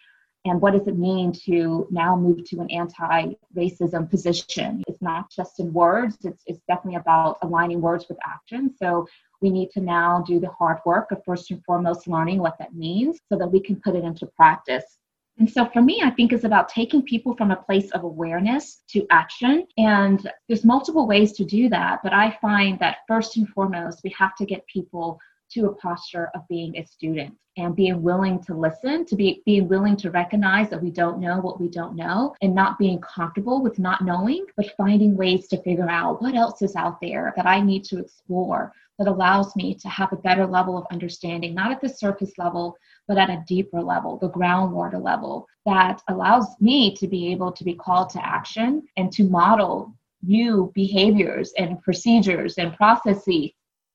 and 0.46 0.60
what 0.62 0.74
does 0.74 0.88
it 0.88 0.98
mean 0.98 1.32
to 1.32 1.88
now 1.90 2.16
move 2.16 2.44
to 2.44 2.60
an 2.60 2.70
anti-racism 2.72 4.10
position 4.10 4.84
it's 4.88 5.02
not 5.02 5.32
just 5.32 5.60
in 5.60 5.72
words 5.74 6.18
it's, 6.24 6.44
it's 6.46 6.62
definitely 6.68 6.98
about 6.98 7.38
aligning 7.42 7.82
words 7.82 8.06
with 8.10 8.18
action 8.26 8.74
so 8.78 9.08
we 9.42 9.50
need 9.50 9.70
to 9.72 9.82
now 9.82 10.24
do 10.26 10.40
the 10.40 10.50
hard 10.50 10.78
work 10.86 11.12
of 11.12 11.22
first 11.26 11.52
and 11.52 11.64
foremost 11.66 12.08
learning 12.08 12.40
what 12.40 12.58
that 12.58 12.74
means 12.74 13.20
so 13.30 13.38
that 13.38 13.48
we 13.48 13.60
can 13.60 13.76
put 13.78 13.96
it 13.96 14.04
into 14.04 14.26
practice 14.26 15.00
and 15.40 15.50
so 15.50 15.66
for 15.66 15.82
me, 15.82 16.02
I 16.04 16.12
think 16.12 16.32
it's 16.32 16.44
about 16.44 16.70
taking 16.70 17.02
people 17.02 17.36
from 17.36 17.50
a 17.50 17.56
place 17.56 17.90
of 17.92 18.04
awareness 18.04 18.84
to 18.90 19.06
action. 19.10 19.66
And 19.78 20.32
there's 20.48 20.64
multiple 20.64 21.08
ways 21.08 21.32
to 21.34 21.46
do 21.46 21.70
that. 21.70 22.02
But 22.04 22.14
I 22.14 22.38
find 22.40 22.78
that 22.80 22.98
first 23.08 23.38
and 23.38 23.50
foremost, 23.50 24.02
we 24.04 24.12
have 24.18 24.36
to 24.36 24.46
get 24.46 24.66
people 24.68 25.20
to 25.54 25.68
a 25.68 25.76
posture 25.76 26.30
of 26.34 26.48
being 26.48 26.78
a 26.78 26.86
student 26.86 27.36
and 27.58 27.76
being 27.76 28.02
willing 28.02 28.44
to 28.44 28.56
listen, 28.56 29.06
to 29.06 29.16
be 29.16 29.42
being 29.46 29.68
willing 29.68 29.96
to 29.98 30.10
recognize 30.10 30.70
that 30.70 30.82
we 30.82 30.90
don't 30.90 31.20
know 31.20 31.40
what 31.40 31.62
we 31.62 31.70
don't 31.70 31.96
know 31.96 32.36
and 32.42 32.56
not 32.56 32.80
being 32.80 33.00
comfortable 33.02 33.62
with 33.62 33.78
not 33.78 34.04
knowing, 34.04 34.46
but 34.58 34.74
finding 34.76 35.16
ways 35.16 35.48
to 35.48 35.62
figure 35.62 35.90
out 35.90 36.22
what 36.22 36.36
else 36.36 36.62
is 36.62 36.76
out 36.76 37.00
there 37.02 37.34
that 37.36 37.46
I 37.46 37.62
need 37.62 37.84
to 37.86 38.00
explore 38.00 38.74
that 39.00 39.08
allows 39.08 39.56
me 39.56 39.74
to 39.76 39.90
have 39.90 40.12
a 40.14 40.18
better 40.18 40.46
level 40.46 40.78
of 40.78 40.86
understanding, 40.92 41.54
not 41.54 41.72
at 41.72 41.82
the 41.82 41.90
surface 41.90 42.34
level, 42.38 42.76
but 43.08 43.18
at 43.18 43.30
a 43.30 43.44
deeper 43.48 43.82
level, 43.82 44.18
the 44.18 44.30
groundwater 44.30 45.02
level, 45.02 45.48
that 45.66 46.02
allows 46.10 46.48
me 46.60 46.96
to 46.96 47.08
be 47.08 47.32
able 47.32 47.52
to 47.52 47.64
be 47.64 47.74
called 47.74 48.10
to 48.12 48.26
action 48.26 48.84
and 48.98 49.12
to 49.12 49.24
model 49.24 49.94
new 50.22 50.72
behaviors 50.74 51.54
and 51.58 51.82
procedures 51.82 52.58
and 52.58 52.76
processes 52.76 53.52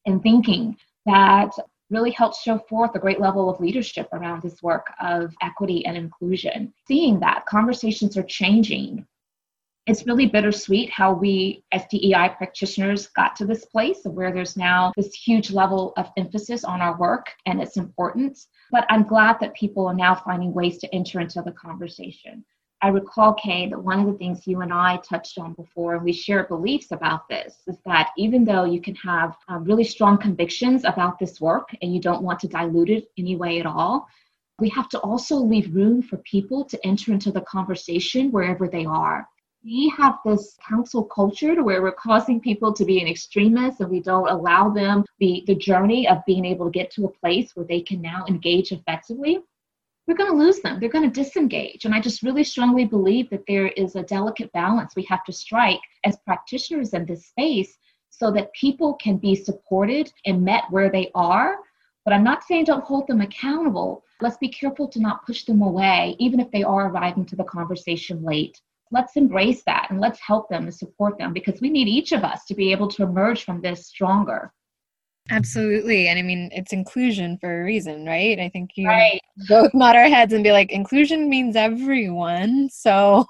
and 0.07 0.23
thinking 0.23 0.77
that 1.07 1.50
really 1.90 2.11
helps 2.11 2.43
show 2.43 2.59
forth 2.59 2.95
a 2.95 2.99
great 2.99 3.21
level 3.21 3.49
of 3.49 3.61
leadership 3.61 4.09
around 4.12 4.43
this 4.43 4.62
work 4.62 4.93
of 5.00 5.35
equity 5.43 5.85
and 5.87 5.97
inclusion. 5.97 6.73
Seeing 6.87 7.19
that 7.21 7.47
conversations 7.47 8.17
are 8.17 8.25
changing. 8.25 9.07
It's 9.87 10.07
really 10.07 10.26
bittersweet 10.26 10.90
how 10.90 11.14
we, 11.14 11.64
as 11.73 11.87
DEI 11.90 12.35
practitioners, 12.37 13.07
got 13.07 13.35
to 13.37 13.47
this 13.47 13.64
place 13.64 14.05
of 14.05 14.12
where 14.12 14.31
there's 14.31 14.55
now 14.55 14.93
this 14.97 15.14
huge 15.14 15.50
level 15.50 15.95
of 15.97 16.11
emphasis 16.19 16.62
on 16.62 16.83
our 16.83 16.99
work 16.99 17.33
and 17.47 17.59
its 17.62 17.78
importance. 17.78 18.49
But 18.71 18.85
I'm 18.90 19.05
glad 19.05 19.38
that 19.40 19.55
people 19.55 19.87
are 19.87 19.95
now 19.95 20.14
finding 20.14 20.52
ways 20.52 20.76
to 20.78 20.95
enter 20.95 21.21
into 21.21 21.40
the 21.40 21.52
conversation. 21.52 22.45
I 22.80 22.88
recall, 22.88 23.35
Kay, 23.35 23.68
that 23.70 23.82
one 23.82 23.99
of 23.99 24.06
the 24.06 24.16
things 24.18 24.47
you 24.47 24.61
and 24.61 24.73
I 24.73 24.99
touched 24.99 25.37
on 25.37 25.52
before, 25.54 25.97
and 25.97 26.04
we 26.04 26.12
share 26.12 26.44
beliefs 26.44 26.92
about 26.92 27.28
this, 27.28 27.56
is 27.66 27.76
that 27.85 28.11
even 28.16 28.44
though 28.44 28.64
you 28.64 28.80
can 28.80 28.94
have 28.97 29.37
um, 29.49 29.64
really 29.64 29.82
strong 29.82 30.16
convictions 30.16 30.85
about 30.85 31.18
this 31.18 31.40
work 31.40 31.75
and 31.82 31.92
you 31.92 32.00
don't 32.00 32.23
want 32.23 32.38
to 32.40 32.49
dilute 32.49 32.90
it 32.90 33.11
any 33.18 33.35
way 33.35 33.58
at 33.58 33.66
all, 33.66 34.06
we 34.61 34.68
have 34.68 34.88
to 34.90 34.99
also 35.00 35.37
leave 35.37 35.75
room 35.75 36.02
for 36.02 36.18
people 36.18 36.64
to 36.66 36.87
enter 36.87 37.12
into 37.12 37.32
the 37.32 37.40
conversation 37.40 38.30
wherever 38.30 38.68
they 38.68 38.85
are. 38.85 39.26
We 39.64 39.92
have 39.97 40.18
this 40.25 40.56
cancel 40.66 41.02
culture 41.02 41.56
to 41.56 41.64
where 41.64 41.82
we're 41.82 41.92
causing 41.92 42.40
people 42.40 42.73
to 42.75 42.85
be 42.85 43.00
an 43.00 43.08
extremist 43.08 43.80
and 43.80 43.90
we 43.90 44.00
don't 44.00 44.30
allow 44.30 44.68
them 44.70 45.04
the, 45.18 45.42
the 45.49 45.56
journey 45.56 46.06
of 46.06 46.25
being 46.26 46.44
able 46.44 46.66
to 46.66 46.70
get 46.70 46.92
to 46.92 47.06
a 47.06 47.12
place 47.12 47.56
where 47.56 47.66
they 47.66 47.80
can 47.80 48.00
now 48.00 48.25
engage 48.28 48.70
effectively 48.70 49.40
we're 50.09 50.17
going 50.17 50.31
to 50.31 50.37
lose 50.37 50.61
them. 50.61 50.81
They're 50.81 50.88
going 50.88 51.09
to 51.09 51.23
disengage. 51.23 51.85
And 51.85 51.95
I 51.95 52.00
just 52.00 52.23
really 52.23 52.43
strongly 52.43 52.87
believe 52.87 53.29
that 53.29 53.45
there 53.47 53.69
is 53.69 53.95
a 53.95 54.03
delicate 54.03 54.50
balance 54.53 54.97
we 54.97 55.03
have 55.03 55.23
to 55.25 55.33
strike 55.33 55.83
as 56.03 56.17
practitioners 56.25 56.95
in 56.95 57.05
this 57.05 57.27
space 57.27 57.77
so 58.09 58.31
that 58.33 58.53
people 58.55 58.95
can 58.95 59.19
be 59.19 59.35
supported 59.35 60.11
and 60.25 60.43
met 60.43 60.65
where 60.71 60.91
they 60.91 61.11
are. 61.15 61.59
But 62.07 62.15
I'm 62.15 62.25
not 62.25 62.43
saying 62.43 62.65
don't 62.65 62.83
hold 62.83 63.07
them 63.07 63.21
accountable. 63.21 64.03
Let's 64.23 64.38
be 64.38 64.49
careful 64.49 64.88
to 64.88 64.99
not 64.99 65.27
push 65.27 65.45
them 65.45 65.61
away, 65.61 66.17
even 66.19 66.41
if 66.41 66.50
they 66.50 66.62
are 66.62 66.88
arriving 66.88 67.27
to 67.27 67.37
the 67.37 67.45
conversation 67.45 68.25
late. 68.25 68.59
Let's 68.91 69.17
embrace 69.17 69.62
that 69.65 69.88
and 69.91 70.00
let's 70.00 70.19
help 70.21 70.49
them 70.49 70.65
and 70.65 70.75
support 70.75 71.19
them 71.19 71.35
because 71.35 71.61
we 71.61 71.69
need 71.69 71.87
each 71.87 72.12
of 72.12 72.25
us 72.25 72.47
to 72.47 72.55
be 72.55 72.73
able 72.73 72.88
to 72.88 73.03
emerge 73.03 73.45
from 73.45 73.61
this 73.61 73.87
stronger. 73.87 74.55
Absolutely. 75.30 76.08
And 76.08 76.18
I 76.18 76.23
mean, 76.23 76.50
it's 76.52 76.73
inclusion 76.73 77.38
for 77.38 77.61
a 77.61 77.64
reason, 77.64 78.06
right? 78.06 78.38
I 78.38 78.49
think 78.49 78.70
you 78.76 78.88
right. 78.88 79.20
both 79.49 79.73
nod 79.75 79.97
our 79.97 80.08
heads 80.08 80.32
and 80.32 80.42
be 80.42 80.52
like, 80.52 80.73
inclusion 80.73 81.28
means 81.28 81.56
everyone. 81.56 82.68
So, 82.78 83.26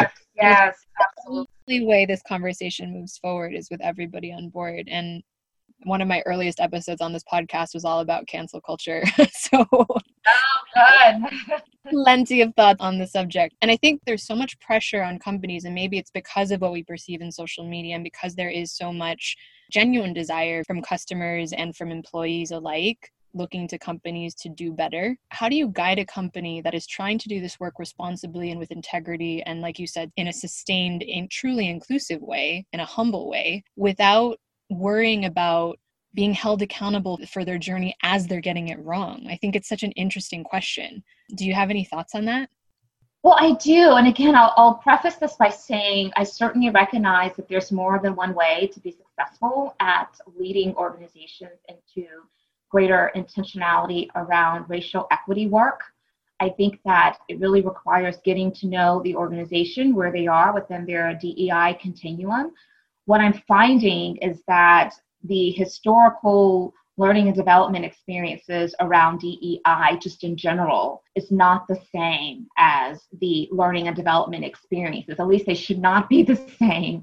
yes, 0.00 0.10
yes 0.34 0.76
absolutely. 1.00 1.48
The 1.66 1.84
way 1.84 2.06
this 2.06 2.22
conversation 2.26 2.92
moves 2.92 3.18
forward 3.18 3.54
is 3.54 3.68
with 3.70 3.80
everybody 3.82 4.32
on 4.32 4.48
board. 4.48 4.88
And 4.90 5.22
one 5.84 6.00
of 6.00 6.08
my 6.08 6.22
earliest 6.26 6.60
episodes 6.60 7.00
on 7.00 7.12
this 7.12 7.24
podcast 7.30 7.74
was 7.74 7.84
all 7.84 8.00
about 8.00 8.26
cancel 8.26 8.60
culture. 8.60 9.04
so, 9.32 9.64
oh, 9.72 9.86
plenty 11.90 12.40
of 12.40 12.54
thoughts 12.54 12.80
on 12.80 12.98
the 12.98 13.06
subject. 13.06 13.54
And 13.62 13.70
I 13.70 13.76
think 13.76 14.00
there's 14.06 14.26
so 14.26 14.34
much 14.34 14.58
pressure 14.60 15.02
on 15.02 15.18
companies, 15.18 15.64
and 15.64 15.74
maybe 15.74 15.98
it's 15.98 16.10
because 16.10 16.50
of 16.50 16.60
what 16.60 16.72
we 16.72 16.82
perceive 16.82 17.20
in 17.20 17.30
social 17.30 17.64
media 17.64 17.94
and 17.94 18.04
because 18.04 18.34
there 18.34 18.50
is 18.50 18.72
so 18.72 18.92
much 18.92 19.36
genuine 19.70 20.12
desire 20.12 20.62
from 20.64 20.82
customers 20.82 21.52
and 21.52 21.76
from 21.76 21.90
employees 21.90 22.50
alike 22.50 23.10
looking 23.36 23.68
to 23.68 23.78
companies 23.78 24.34
to 24.34 24.48
do 24.48 24.72
better. 24.72 25.16
How 25.28 25.48
do 25.48 25.56
you 25.56 25.68
guide 25.68 25.98
a 25.98 26.06
company 26.06 26.60
that 26.62 26.74
is 26.74 26.86
trying 26.86 27.18
to 27.18 27.28
do 27.28 27.40
this 27.40 27.60
work 27.60 27.74
responsibly 27.78 28.50
and 28.50 28.58
with 28.58 28.70
integrity 28.70 29.42
and 29.42 29.60
like 29.60 29.78
you 29.78 29.86
said 29.86 30.10
in 30.16 30.28
a 30.28 30.32
sustained 30.32 31.02
and 31.02 31.30
truly 31.30 31.68
inclusive 31.68 32.20
way, 32.22 32.66
in 32.72 32.80
a 32.80 32.84
humble 32.84 33.28
way, 33.28 33.62
without 33.76 34.38
worrying 34.70 35.24
about 35.24 35.78
being 36.14 36.32
held 36.32 36.62
accountable 36.62 37.18
for 37.28 37.44
their 37.44 37.58
journey 37.58 37.94
as 38.02 38.26
they're 38.26 38.40
getting 38.40 38.68
it 38.68 38.82
wrong? 38.82 39.26
I 39.28 39.36
think 39.36 39.54
it's 39.54 39.68
such 39.68 39.82
an 39.82 39.92
interesting 39.92 40.44
question. 40.44 41.04
Do 41.34 41.44
you 41.44 41.54
have 41.54 41.70
any 41.70 41.84
thoughts 41.84 42.14
on 42.14 42.24
that? 42.24 42.48
Well, 43.22 43.36
I 43.40 43.54
do. 43.54 43.96
And 43.96 44.06
again, 44.06 44.36
I'll, 44.36 44.54
I'll, 44.56 44.74
preface 44.74 45.16
this 45.16 45.34
by 45.34 45.48
saying 45.48 46.12
I 46.14 46.22
certainly 46.22 46.70
recognize 46.70 47.34
that 47.34 47.48
there's 47.48 47.72
more 47.72 47.98
than 48.00 48.14
one 48.14 48.34
way 48.34 48.70
to 48.72 48.78
be 48.78 48.92
successful 48.92 49.74
at 49.80 50.16
leading 50.38 50.76
organizations 50.76 51.58
into 51.68 52.08
greater 52.70 53.10
intentionality 53.16 54.06
around 54.14 54.70
racial 54.70 55.08
equity 55.10 55.48
work. 55.48 55.80
I 56.38 56.50
think 56.50 56.78
that 56.84 57.18
it 57.28 57.40
really 57.40 57.62
requires 57.62 58.18
getting 58.24 58.52
to 58.52 58.68
know 58.68 59.00
the 59.02 59.16
organization 59.16 59.94
where 59.94 60.12
they 60.12 60.28
are 60.28 60.54
within 60.54 60.86
their 60.86 61.14
DEI 61.14 61.78
continuum. 61.80 62.52
What 63.06 63.20
I'm 63.20 63.40
finding 63.48 64.16
is 64.16 64.42
that 64.48 64.92
the 65.24 65.50
historical 65.52 66.74
learning 66.98 67.26
and 67.26 67.36
development 67.36 67.84
experiences 67.84 68.74
around 68.80 69.20
DEI, 69.20 69.98
just 70.00 70.24
in 70.24 70.36
general, 70.36 71.02
is 71.14 71.30
not 71.30 71.68
the 71.68 71.78
same 71.94 72.46
as 72.56 73.02
the 73.20 73.48
learning 73.52 73.86
and 73.86 73.94
development 73.94 74.44
experiences. 74.44 75.16
At 75.18 75.26
least 75.26 75.46
they 75.46 75.54
should 75.54 75.78
not 75.78 76.08
be 76.08 76.22
the 76.24 76.36
same 76.58 77.02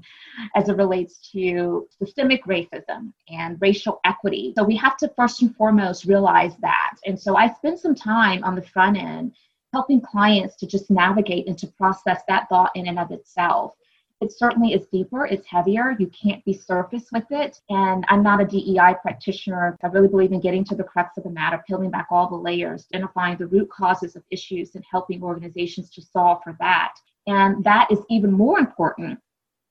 as 0.56 0.68
it 0.68 0.76
relates 0.76 1.30
to 1.30 1.86
systemic 1.98 2.44
racism 2.44 3.12
and 3.28 3.56
racial 3.60 4.00
equity. 4.04 4.52
So 4.56 4.64
we 4.64 4.76
have 4.76 4.96
to 4.98 5.12
first 5.16 5.42
and 5.42 5.54
foremost 5.56 6.06
realize 6.06 6.56
that. 6.60 6.96
And 7.06 7.18
so 7.18 7.36
I 7.36 7.52
spend 7.54 7.78
some 7.78 7.94
time 7.94 8.42
on 8.42 8.56
the 8.56 8.62
front 8.62 8.96
end 8.96 9.32
helping 9.72 10.00
clients 10.00 10.56
to 10.56 10.66
just 10.66 10.90
navigate 10.90 11.48
and 11.48 11.58
to 11.58 11.66
process 11.66 12.22
that 12.28 12.48
thought 12.48 12.70
in 12.74 12.88
and 12.88 12.98
of 12.98 13.10
itself 13.10 13.74
it 14.24 14.32
certainly 14.32 14.72
is 14.72 14.86
deeper, 14.86 15.26
it's 15.26 15.46
heavier. 15.46 15.94
You 15.98 16.08
can't 16.08 16.44
be 16.44 16.54
surface 16.54 17.04
with 17.12 17.26
it. 17.30 17.60
And 17.68 18.04
I'm 18.08 18.22
not 18.22 18.40
a 18.40 18.46
DEI 18.46 18.94
practitioner. 19.02 19.78
I 19.82 19.86
really 19.88 20.08
believe 20.08 20.32
in 20.32 20.40
getting 20.40 20.64
to 20.64 20.74
the 20.74 20.82
crux 20.82 21.18
of 21.18 21.24
the 21.24 21.30
matter, 21.30 21.62
peeling 21.66 21.90
back 21.90 22.08
all 22.10 22.28
the 22.28 22.36
layers, 22.36 22.86
identifying 22.92 23.36
the 23.36 23.46
root 23.46 23.68
causes 23.70 24.16
of 24.16 24.22
issues, 24.30 24.74
and 24.74 24.84
helping 24.90 25.22
organizations 25.22 25.90
to 25.90 26.02
solve 26.02 26.38
for 26.42 26.56
that. 26.58 26.94
And 27.26 27.62
that 27.64 27.90
is 27.90 28.00
even 28.08 28.32
more 28.32 28.58
important 28.58 29.18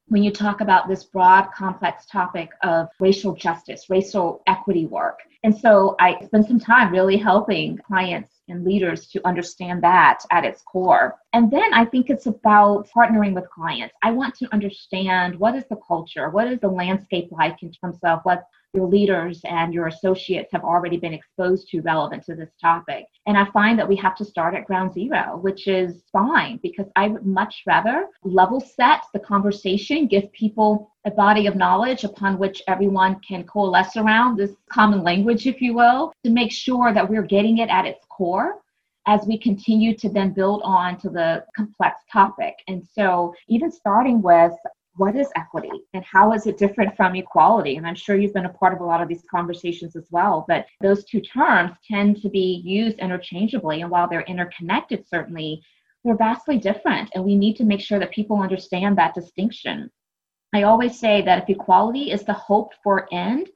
when 0.07 0.23
you 0.23 0.31
talk 0.31 0.61
about 0.61 0.87
this 0.87 1.03
broad, 1.03 1.49
complex 1.55 2.05
topic 2.05 2.49
of 2.61 2.87
racial 2.99 3.33
justice, 3.33 3.89
racial 3.89 4.41
equity 4.47 4.85
work. 4.85 5.19
And 5.43 5.55
so 5.55 5.95
I 5.99 6.23
spend 6.25 6.45
some 6.45 6.59
time 6.59 6.91
really 6.91 7.17
helping 7.17 7.77
clients 7.77 8.41
and 8.47 8.63
leaders 8.63 9.07
to 9.07 9.25
understand 9.27 9.83
that 9.83 10.19
at 10.31 10.45
its 10.45 10.61
core. 10.61 11.15
And 11.33 11.51
then 11.51 11.73
I 11.73 11.85
think 11.85 12.09
it's 12.09 12.27
about 12.27 12.89
partnering 12.95 13.33
with 13.33 13.49
clients. 13.49 13.95
I 14.03 14.11
want 14.11 14.35
to 14.35 14.53
understand 14.53 15.37
what 15.37 15.55
is 15.55 15.65
the 15.69 15.79
culture, 15.85 16.29
what 16.29 16.47
is 16.47 16.59
the 16.59 16.69
landscape 16.69 17.29
like 17.31 17.61
in 17.61 17.71
terms 17.71 17.97
of 18.03 18.19
what 18.23 18.45
your 18.73 18.87
leaders 18.87 19.39
and 19.43 19.73
your 19.73 19.87
associates 19.87 20.51
have 20.51 20.63
already 20.63 20.97
been 20.97 21.13
exposed 21.13 21.67
to 21.69 21.81
relevant 21.81 22.23
to 22.25 22.35
this 22.35 22.49
topic. 22.59 23.05
And 23.27 23.37
I 23.37 23.45
find 23.51 23.77
that 23.77 23.87
we 23.87 23.95
have 23.97 24.15
to 24.15 24.25
start 24.25 24.55
at 24.55 24.65
ground 24.65 24.93
zero, 24.93 25.37
which 25.41 25.67
is 25.67 26.03
fine 26.11 26.59
because 26.63 26.87
I 26.95 27.07
would 27.07 27.25
much 27.25 27.63
rather 27.67 28.07
level 28.23 28.59
set 28.59 29.03
the 29.13 29.19
conversation, 29.19 30.07
give 30.07 30.31
people 30.31 30.91
a 31.05 31.11
body 31.11 31.45
of 31.45 31.55
knowledge 31.55 32.03
upon 32.03 32.39
which 32.39 32.63
everyone 32.67 33.19
can 33.27 33.43
coalesce 33.43 33.95
around 33.95 34.37
this 34.37 34.55
common 34.71 35.03
language, 35.03 35.45
if 35.45 35.61
you 35.61 35.75
will, 35.75 36.11
to 36.23 36.31
make 36.31 36.51
sure 36.51 36.93
that 36.93 37.07
we're 37.07 37.21
getting 37.21 37.59
it 37.59 37.69
at 37.69 37.85
its 37.85 38.03
core 38.09 38.55
as 39.05 39.25
we 39.27 39.37
continue 39.37 39.95
to 39.97 40.09
then 40.09 40.31
build 40.31 40.61
on 40.63 40.97
to 40.97 41.09
the 41.09 41.43
complex 41.55 42.01
topic. 42.11 42.55
And 42.67 42.87
so, 42.95 43.35
even 43.49 43.69
starting 43.69 44.21
with 44.21 44.53
what 44.95 45.15
is 45.15 45.29
equity 45.35 45.71
and 45.93 46.03
how 46.03 46.33
is 46.33 46.45
it 46.45 46.57
different 46.57 46.95
from 46.95 47.15
equality? 47.15 47.77
And 47.77 47.87
I'm 47.87 47.95
sure 47.95 48.15
you've 48.15 48.33
been 48.33 48.45
a 48.45 48.53
part 48.53 48.73
of 48.73 48.81
a 48.81 48.85
lot 48.85 49.01
of 49.01 49.07
these 49.07 49.23
conversations 49.29 49.95
as 49.95 50.07
well, 50.11 50.45
but 50.47 50.67
those 50.81 51.03
two 51.05 51.19
terms 51.19 51.71
tend 51.89 52.21
to 52.21 52.29
be 52.29 52.61
used 52.63 52.99
interchangeably. 52.99 53.81
And 53.81 53.89
while 53.89 54.07
they're 54.07 54.21
interconnected, 54.21 55.07
certainly, 55.07 55.63
they're 56.03 56.15
vastly 56.15 56.57
different. 56.57 57.09
And 57.15 57.23
we 57.23 57.35
need 57.35 57.55
to 57.57 57.63
make 57.63 57.81
sure 57.81 57.99
that 57.99 58.11
people 58.11 58.41
understand 58.41 58.97
that 58.97 59.15
distinction. 59.15 59.89
I 60.53 60.63
always 60.63 60.99
say 60.99 61.23
that 61.23 61.43
if 61.43 61.49
equality 61.49 62.11
is 62.11 62.23
the 62.23 62.33
hoped 62.33 62.75
for 62.83 63.07
end, 63.11 63.49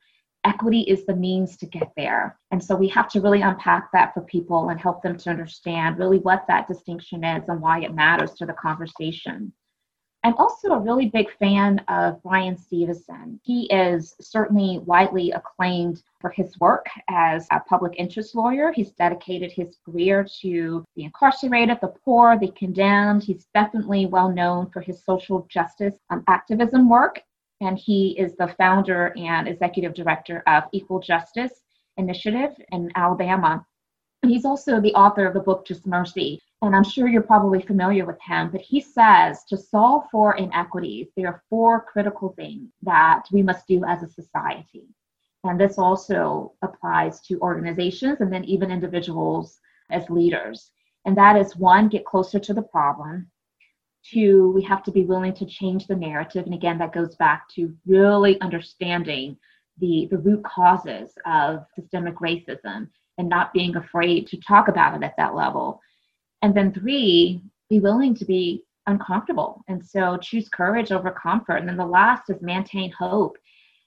equity 0.44 0.82
is 0.82 1.06
the 1.06 1.15
means 1.15 1.58
to 1.58 1.65
get 1.67 1.91
there. 1.96 2.39
And 2.51 2.63
so 2.63 2.75
we 2.75 2.88
have 2.89 3.10
to 3.10 3.22
really 3.22 3.41
unpack 3.41 3.91
that 3.91 4.13
for 4.13 4.22
people 4.22 4.70
and 4.70 4.79
help 4.79 5.03
them 5.03 5.17
to 5.17 5.29
understand 5.29 6.00
really 6.00 6.20
what 6.20 6.46
that 6.48 6.67
distinction 6.67 7.24
is 7.24 7.48
and 7.50 7.62
why 7.62 7.82
it 7.82 7.94
matters 7.94 8.34
to 8.36 8.46
the 8.46 8.53
conversation. 8.53 9.51
I'm 10.24 10.36
also 10.36 10.70
a 10.70 10.80
really 10.80 11.10
big 11.10 11.32
fan 11.38 11.80
of 11.88 12.22
Bryan 12.24 12.58
Stevenson. 12.58 13.40
He 13.44 13.72
is 13.72 14.16
certainly 14.20 14.80
widely 14.80 15.32
acclaimed 15.32 16.02
for 16.20 16.32
his 16.32 16.60
work 16.60 16.88
as 17.08 17.48
a 17.52 17.60
public 17.62 17.94
interest 17.98 18.36
lawyer. 18.36 18.72
He's 18.74 18.92
dedicated 18.92 19.52
his 19.52 19.78
career 19.86 20.28
to 20.42 20.84
the 20.96 21.04
incarcerated, 21.04 21.78
the 21.82 21.94
poor, 22.04 22.38
the 22.38 22.52
condemned. 22.52 23.24
He's 23.24 23.48
definitely 23.54 24.08
well 24.08 24.30
known 24.30 24.70
for 24.72 24.82
his 24.82 25.04
social 25.04 25.48
justice 25.50 25.94
um, 26.10 26.24
activism 26.28 26.90
work. 26.90 27.22
And 27.62 27.78
he 27.78 28.18
is 28.20 28.36
the 28.36 28.54
founder 28.58 29.14
and 29.18 29.48
executive 29.48 29.94
director 29.94 30.44
of 30.48 30.64
Equal 30.74 31.00
Justice 31.00 31.62
Initiative 31.98 32.52
in 32.72 32.92
Alabama. 32.96 33.66
And 34.24 34.32
he's 34.32 34.46
also 34.46 34.82
the 34.82 34.94
author 34.94 35.26
of 35.26 35.34
the 35.34 35.40
book 35.40 35.66
Just 35.66 35.88
Mercy, 35.88 36.42
and 36.62 36.76
I'm 36.76 36.84
sure 36.84 37.08
you're 37.08 37.22
probably 37.22 37.62
familiar 37.62 38.06
with 38.06 38.20
him, 38.22 38.50
but 38.52 38.62
he 38.62 38.82
says 38.82 39.44
to 39.46 39.58
solve 39.58 40.06
for 40.12 40.36
inequities, 40.38 41.08
there 41.16 41.28
are 41.28 41.44
four 41.50 41.82
critical 41.82 42.34
things 42.36 42.72
that 42.82 43.24
we 43.32 43.44
must 43.44 43.68
do 43.68 43.84
as 43.86 44.02
a 44.02 44.10
society. 44.10 44.88
And 45.44 45.60
this 45.60 45.78
also 45.78 46.54
applies 46.64 47.22
to 47.22 47.40
organizations 47.40 48.22
and 48.22 48.34
then 48.34 48.44
even 48.46 48.72
individuals 48.72 49.60
as 49.92 50.10
leaders. 50.10 50.72
And 51.06 51.16
that 51.16 51.38
is 51.38 51.56
one, 51.56 51.90
get 51.90 52.06
closer 52.06 52.40
to 52.40 52.54
the 52.54 52.64
problem. 52.64 53.30
Two, 54.04 54.52
we 54.52 54.64
have 54.64 54.84
to 54.84 54.92
be 54.92 55.06
willing 55.06 55.34
to 55.36 55.46
change 55.46 55.86
the 55.86 55.96
narrative. 55.96 56.46
And 56.46 56.56
again, 56.56 56.80
that 56.80 56.94
goes 56.94 57.16
back 57.16 57.48
to 57.56 57.74
really 57.86 58.40
understanding 58.42 59.38
the, 59.80 60.08
the 60.10 60.18
root 60.18 60.44
causes 60.44 61.12
of 61.26 61.66
systemic 61.76 62.16
racism 62.16 62.90
and 63.18 63.30
not 63.30 63.54
being 63.54 63.76
afraid 63.76 64.28
to 64.28 64.38
talk 64.38 64.68
about 64.70 64.96
it 64.96 65.04
at 65.04 65.16
that 65.18 65.36
level. 65.36 65.82
And 66.41 66.56
then 66.56 66.74
three, 66.74 67.41
be 67.70 67.79
willing 67.79 68.15
to 68.15 68.25
be 68.25 68.63
uncomfortable. 68.86 69.63
And 69.67 69.86
so 69.86 70.17
choose 70.17 70.50
courage 70.50 70.91
over 70.91 71.12
comfort. 71.12 71.58
And 71.58 71.67
then 71.67 71.77
the 71.77 71.86
last 71.86 72.29
is 72.29 72.41
maintain 72.41 72.91
hope. 72.91 73.38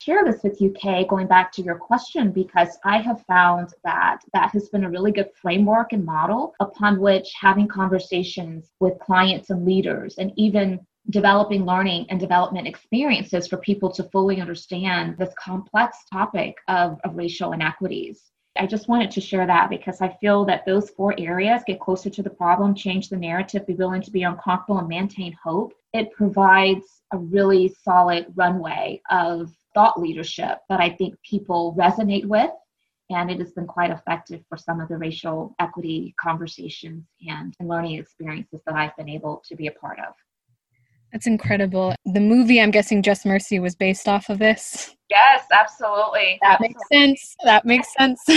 Share 0.01 0.25
this 0.25 0.43
with 0.43 0.61
you, 0.63 0.71
Kay, 0.71 1.07
going 1.07 1.27
back 1.27 1.53
to 1.53 1.63
your 1.63 1.77
question, 1.77 2.33
because 2.33 2.79
I 2.85 3.03
have 3.03 3.23
found 3.27 3.75
that 3.85 4.21
that 4.33 4.51
has 4.53 4.71
been 4.71 4.85
a 4.85 4.91
really 4.91 5.13
good 5.13 5.29
framework 5.41 5.93
and 5.93 6.05
model 6.05 6.55
upon 6.61 7.01
which 7.01 7.31
having 7.39 7.69
conversations 7.69 8.73
with 8.81 8.99
clients 8.99 9.51
and 9.51 9.67
leaders 9.67 10.15
and 10.17 10.33
even 10.37 10.81
developing 11.11 11.67
learning 11.67 12.07
and 12.09 12.19
development 12.19 12.67
experiences 12.67 13.47
for 13.47 13.59
people 13.59 13.91
to 13.93 14.05
fully 14.05 14.41
understand 14.41 15.17
this 15.19 15.35
complex 15.39 15.99
topic 16.11 16.57
of, 16.69 16.99
of 17.05 17.17
racial 17.17 17.53
inequities. 17.53 18.31
I 18.57 18.67
just 18.67 18.89
wanted 18.89 19.11
to 19.13 19.21
share 19.21 19.47
that 19.47 19.71
because 19.71 20.01
I 20.01 20.17
feel 20.21 20.45
that 20.47 20.67
those 20.67 20.91
four 20.91 21.15
areas 21.19 21.63
get 21.67 21.81
closer 21.81 22.11
to 22.11 22.23
the 22.23 22.31
problem, 22.31 22.75
change 22.75 23.09
the 23.09 23.17
narrative, 23.17 23.67
be 23.67 23.75
willing 23.75 24.03
to 24.03 24.11
be 24.11 24.25
uncomfortable, 24.25 24.79
and 24.79 24.89
maintain 24.89 25.37
hope. 25.43 25.73
It 25.93 26.13
provides 26.13 27.03
a 27.13 27.19
really 27.19 27.75
solid 27.83 28.27
runway 28.35 29.01
of 29.11 29.53
thought 29.73 30.01
leadership 30.01 30.59
that 30.69 30.81
I 30.81 30.91
think 30.91 31.15
people 31.23 31.75
resonate 31.79 32.27
with. 32.27 32.51
And 33.09 33.31
it 33.31 33.39
has 33.41 33.53
been 33.53 33.67
quite 33.67 33.91
effective 33.91 34.45
for 34.49 34.57
some 34.57 34.81
of 34.81 34.89
the 34.89 34.97
racial 34.97 35.55
equity 35.59 36.15
conversations 36.21 37.05
and, 37.29 37.55
learning 37.61 37.99
experiences 37.99 38.63
that 38.67 38.77
I've 38.77 38.97
been 38.97 39.09
able 39.09 39.43
to 39.49 39.57
be 39.57 39.67
a 39.67 39.73
part 39.73 39.99
of. 39.99 40.15
That's 41.13 41.27
incredible. 41.27 41.95
The 42.05 42.21
movie, 42.21 42.61
I'm 42.61 42.71
guessing 42.71 43.03
Just 43.03 43.27
Mercy, 43.27 43.59
was 43.59 43.75
based 43.75 44.09
off 44.09 44.29
of 44.29 44.39
this. 44.39 44.95
Yes, 45.11 45.45
absolutely. 45.53 46.39
That 46.41 46.61
makes 46.61 46.81
sense. 46.93 47.37
That 47.43 47.65
makes 47.65 47.93
sense. 47.95 48.23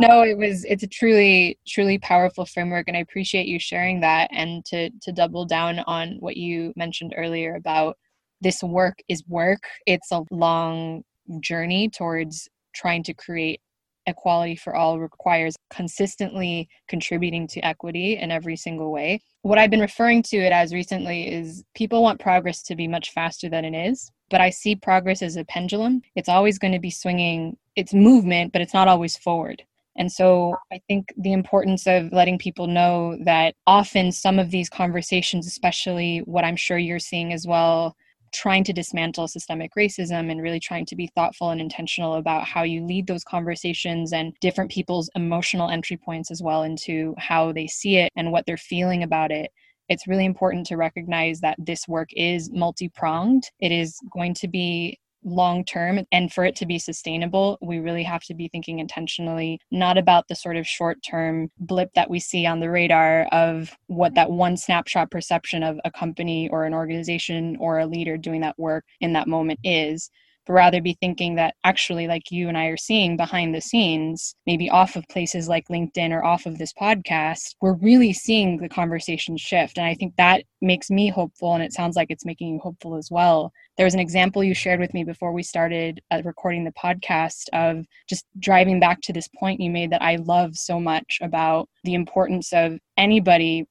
no, 0.00 0.22
it 0.22 0.38
was. 0.38 0.64
It's 0.64 0.84
a 0.84 0.86
truly, 0.86 1.58
truly 1.66 1.98
powerful 1.98 2.46
framework, 2.46 2.86
and 2.86 2.96
I 2.96 3.00
appreciate 3.00 3.46
you 3.46 3.58
sharing 3.58 4.00
that. 4.00 4.30
And 4.32 4.64
to 4.66 4.90
to 5.02 5.12
double 5.12 5.44
down 5.44 5.80
on 5.80 6.16
what 6.20 6.36
you 6.36 6.72
mentioned 6.76 7.14
earlier 7.16 7.56
about 7.56 7.98
this 8.40 8.62
work 8.62 9.00
is 9.08 9.26
work. 9.26 9.64
It's 9.86 10.12
a 10.12 10.22
long 10.30 11.02
journey 11.40 11.88
towards 11.88 12.48
trying 12.72 13.02
to 13.04 13.14
create 13.14 13.60
equality 14.06 14.56
for 14.56 14.74
all 14.76 14.98
requires 15.00 15.56
consistently 15.70 16.68
contributing 16.88 17.46
to 17.48 17.60
equity 17.60 18.16
in 18.16 18.30
every 18.30 18.56
single 18.56 18.92
way. 18.92 19.20
What 19.42 19.58
I've 19.58 19.70
been 19.70 19.80
referring 19.80 20.22
to 20.24 20.36
it 20.36 20.52
as 20.52 20.74
recently 20.74 21.32
is 21.32 21.64
people 21.74 22.02
want 22.02 22.20
progress 22.20 22.62
to 22.64 22.76
be 22.76 22.86
much 22.86 23.10
faster 23.12 23.48
than 23.48 23.64
it 23.64 23.74
is, 23.74 24.12
but 24.28 24.40
I 24.40 24.50
see 24.50 24.76
progress 24.76 25.22
as 25.22 25.36
a 25.36 25.44
pendulum. 25.44 26.02
It's 26.14 26.28
always 26.28 26.58
going 26.58 26.72
to 26.72 26.78
be 26.78 26.90
swinging 26.90 27.56
its 27.74 27.94
movement, 27.94 28.52
but 28.52 28.60
it's 28.60 28.74
not 28.74 28.88
always 28.88 29.16
forward. 29.16 29.62
And 29.96 30.10
so 30.12 30.56
I 30.72 30.80
think 30.88 31.12
the 31.16 31.32
importance 31.32 31.86
of 31.86 32.12
letting 32.12 32.38
people 32.38 32.66
know 32.66 33.16
that 33.24 33.54
often 33.66 34.12
some 34.12 34.38
of 34.38 34.50
these 34.50 34.68
conversations, 34.68 35.46
especially 35.46 36.18
what 36.26 36.44
I'm 36.44 36.56
sure 36.56 36.78
you're 36.78 36.98
seeing 36.98 37.32
as 37.32 37.46
well, 37.46 37.96
trying 38.32 38.64
to 38.64 38.72
dismantle 38.72 39.28
systemic 39.28 39.72
racism 39.76 40.30
and 40.30 40.42
really 40.42 40.60
trying 40.60 40.86
to 40.86 40.96
be 40.96 41.10
thoughtful 41.14 41.50
and 41.50 41.60
intentional 41.60 42.14
about 42.14 42.44
how 42.44 42.62
you 42.62 42.84
lead 42.84 43.06
those 43.06 43.24
conversations 43.24 44.12
and 44.12 44.34
different 44.40 44.70
people's 44.70 45.10
emotional 45.14 45.68
entry 45.68 45.96
points 45.96 46.30
as 46.30 46.42
well 46.42 46.62
into 46.62 47.14
how 47.18 47.52
they 47.52 47.66
see 47.66 47.96
it 47.96 48.10
and 48.16 48.30
what 48.30 48.44
they're 48.46 48.56
feeling 48.56 49.02
about 49.02 49.30
it 49.30 49.50
it's 49.90 50.06
really 50.06 50.24
important 50.24 50.66
to 50.66 50.76
recognize 50.76 51.40
that 51.40 51.56
this 51.58 51.88
work 51.88 52.10
is 52.12 52.48
multi 52.52 52.88
pronged. 52.88 53.50
It 53.58 53.72
is 53.72 53.98
going 54.12 54.34
to 54.34 54.46
be 54.46 55.00
long 55.24 55.64
term 55.64 56.00
and 56.12 56.32
for 56.32 56.44
it 56.44 56.56
to 56.56 56.66
be 56.66 56.78
sustainable 56.78 57.58
we 57.60 57.78
really 57.78 58.02
have 58.02 58.22
to 58.22 58.34
be 58.34 58.48
thinking 58.48 58.78
intentionally 58.78 59.60
not 59.70 59.98
about 59.98 60.26
the 60.28 60.34
sort 60.34 60.56
of 60.56 60.66
short 60.66 61.02
term 61.02 61.50
blip 61.58 61.92
that 61.94 62.08
we 62.08 62.18
see 62.18 62.46
on 62.46 62.60
the 62.60 62.70
radar 62.70 63.24
of 63.32 63.76
what 63.88 64.14
that 64.14 64.30
one 64.30 64.56
snapshot 64.56 65.10
perception 65.10 65.62
of 65.62 65.78
a 65.84 65.90
company 65.90 66.48
or 66.48 66.64
an 66.64 66.72
organization 66.72 67.56
or 67.60 67.78
a 67.78 67.86
leader 67.86 68.16
doing 68.16 68.40
that 68.40 68.58
work 68.58 68.84
in 69.00 69.12
that 69.12 69.28
moment 69.28 69.60
is 69.62 70.10
but 70.46 70.54
rather 70.54 70.80
be 70.80 70.96
thinking 71.00 71.34
that 71.36 71.54
actually, 71.64 72.06
like 72.06 72.30
you 72.30 72.48
and 72.48 72.56
I 72.56 72.66
are 72.66 72.76
seeing 72.76 73.16
behind 73.16 73.54
the 73.54 73.60
scenes, 73.60 74.34
maybe 74.46 74.70
off 74.70 74.96
of 74.96 75.06
places 75.08 75.48
like 75.48 75.68
LinkedIn 75.68 76.12
or 76.12 76.24
off 76.24 76.46
of 76.46 76.58
this 76.58 76.72
podcast, 76.72 77.54
we're 77.60 77.74
really 77.74 78.12
seeing 78.12 78.58
the 78.58 78.68
conversation 78.68 79.36
shift. 79.36 79.78
And 79.78 79.86
I 79.86 79.94
think 79.94 80.14
that 80.16 80.44
makes 80.60 80.90
me 80.90 81.08
hopeful, 81.08 81.54
and 81.54 81.62
it 81.62 81.72
sounds 81.72 81.96
like 81.96 82.10
it's 82.10 82.26
making 82.26 82.54
you 82.54 82.58
hopeful 82.60 82.96
as 82.96 83.10
well. 83.10 83.52
There 83.76 83.86
was 83.86 83.94
an 83.94 84.00
example 84.00 84.44
you 84.44 84.54
shared 84.54 84.80
with 84.80 84.92
me 84.92 85.04
before 85.04 85.32
we 85.32 85.42
started 85.42 86.00
uh, 86.10 86.22
recording 86.24 86.64
the 86.64 86.72
podcast 86.72 87.48
of 87.52 87.84
just 88.08 88.26
driving 88.38 88.80
back 88.80 89.00
to 89.02 89.12
this 89.12 89.28
point 89.28 89.60
you 89.60 89.70
made 89.70 89.90
that 89.90 90.02
I 90.02 90.16
love 90.16 90.56
so 90.56 90.78
much 90.78 91.18
about 91.22 91.68
the 91.84 91.94
importance 91.94 92.52
of 92.52 92.78
anybody 92.96 93.66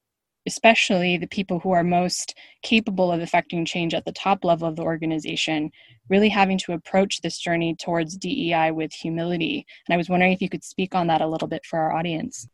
especially 0.50 1.16
the 1.16 1.28
people 1.28 1.60
who 1.60 1.70
are 1.70 1.84
most 1.84 2.34
capable 2.62 3.12
of 3.12 3.20
affecting 3.20 3.64
change 3.64 3.94
at 3.94 4.04
the 4.04 4.10
top 4.10 4.44
level 4.44 4.66
of 4.66 4.74
the 4.74 4.82
organization, 4.82 5.70
really 6.08 6.28
having 6.28 6.58
to 6.58 6.72
approach 6.72 7.20
this 7.20 7.38
journey 7.38 7.76
towards 7.76 8.16
DEI 8.16 8.72
with 8.72 8.92
humility. 8.92 9.64
And 9.86 9.94
I 9.94 9.96
was 9.96 10.08
wondering 10.08 10.32
if 10.32 10.42
you 10.42 10.48
could 10.48 10.64
speak 10.64 10.96
on 10.96 11.06
that 11.06 11.20
a 11.20 11.28
little 11.28 11.46
bit 11.46 11.64
for 11.64 11.78
our 11.78 11.92
audience. 11.92 12.48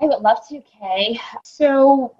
I 0.00 0.04
would 0.04 0.20
love 0.20 0.38
to, 0.50 0.60
Kay. 0.80 1.18
So, 1.42 2.14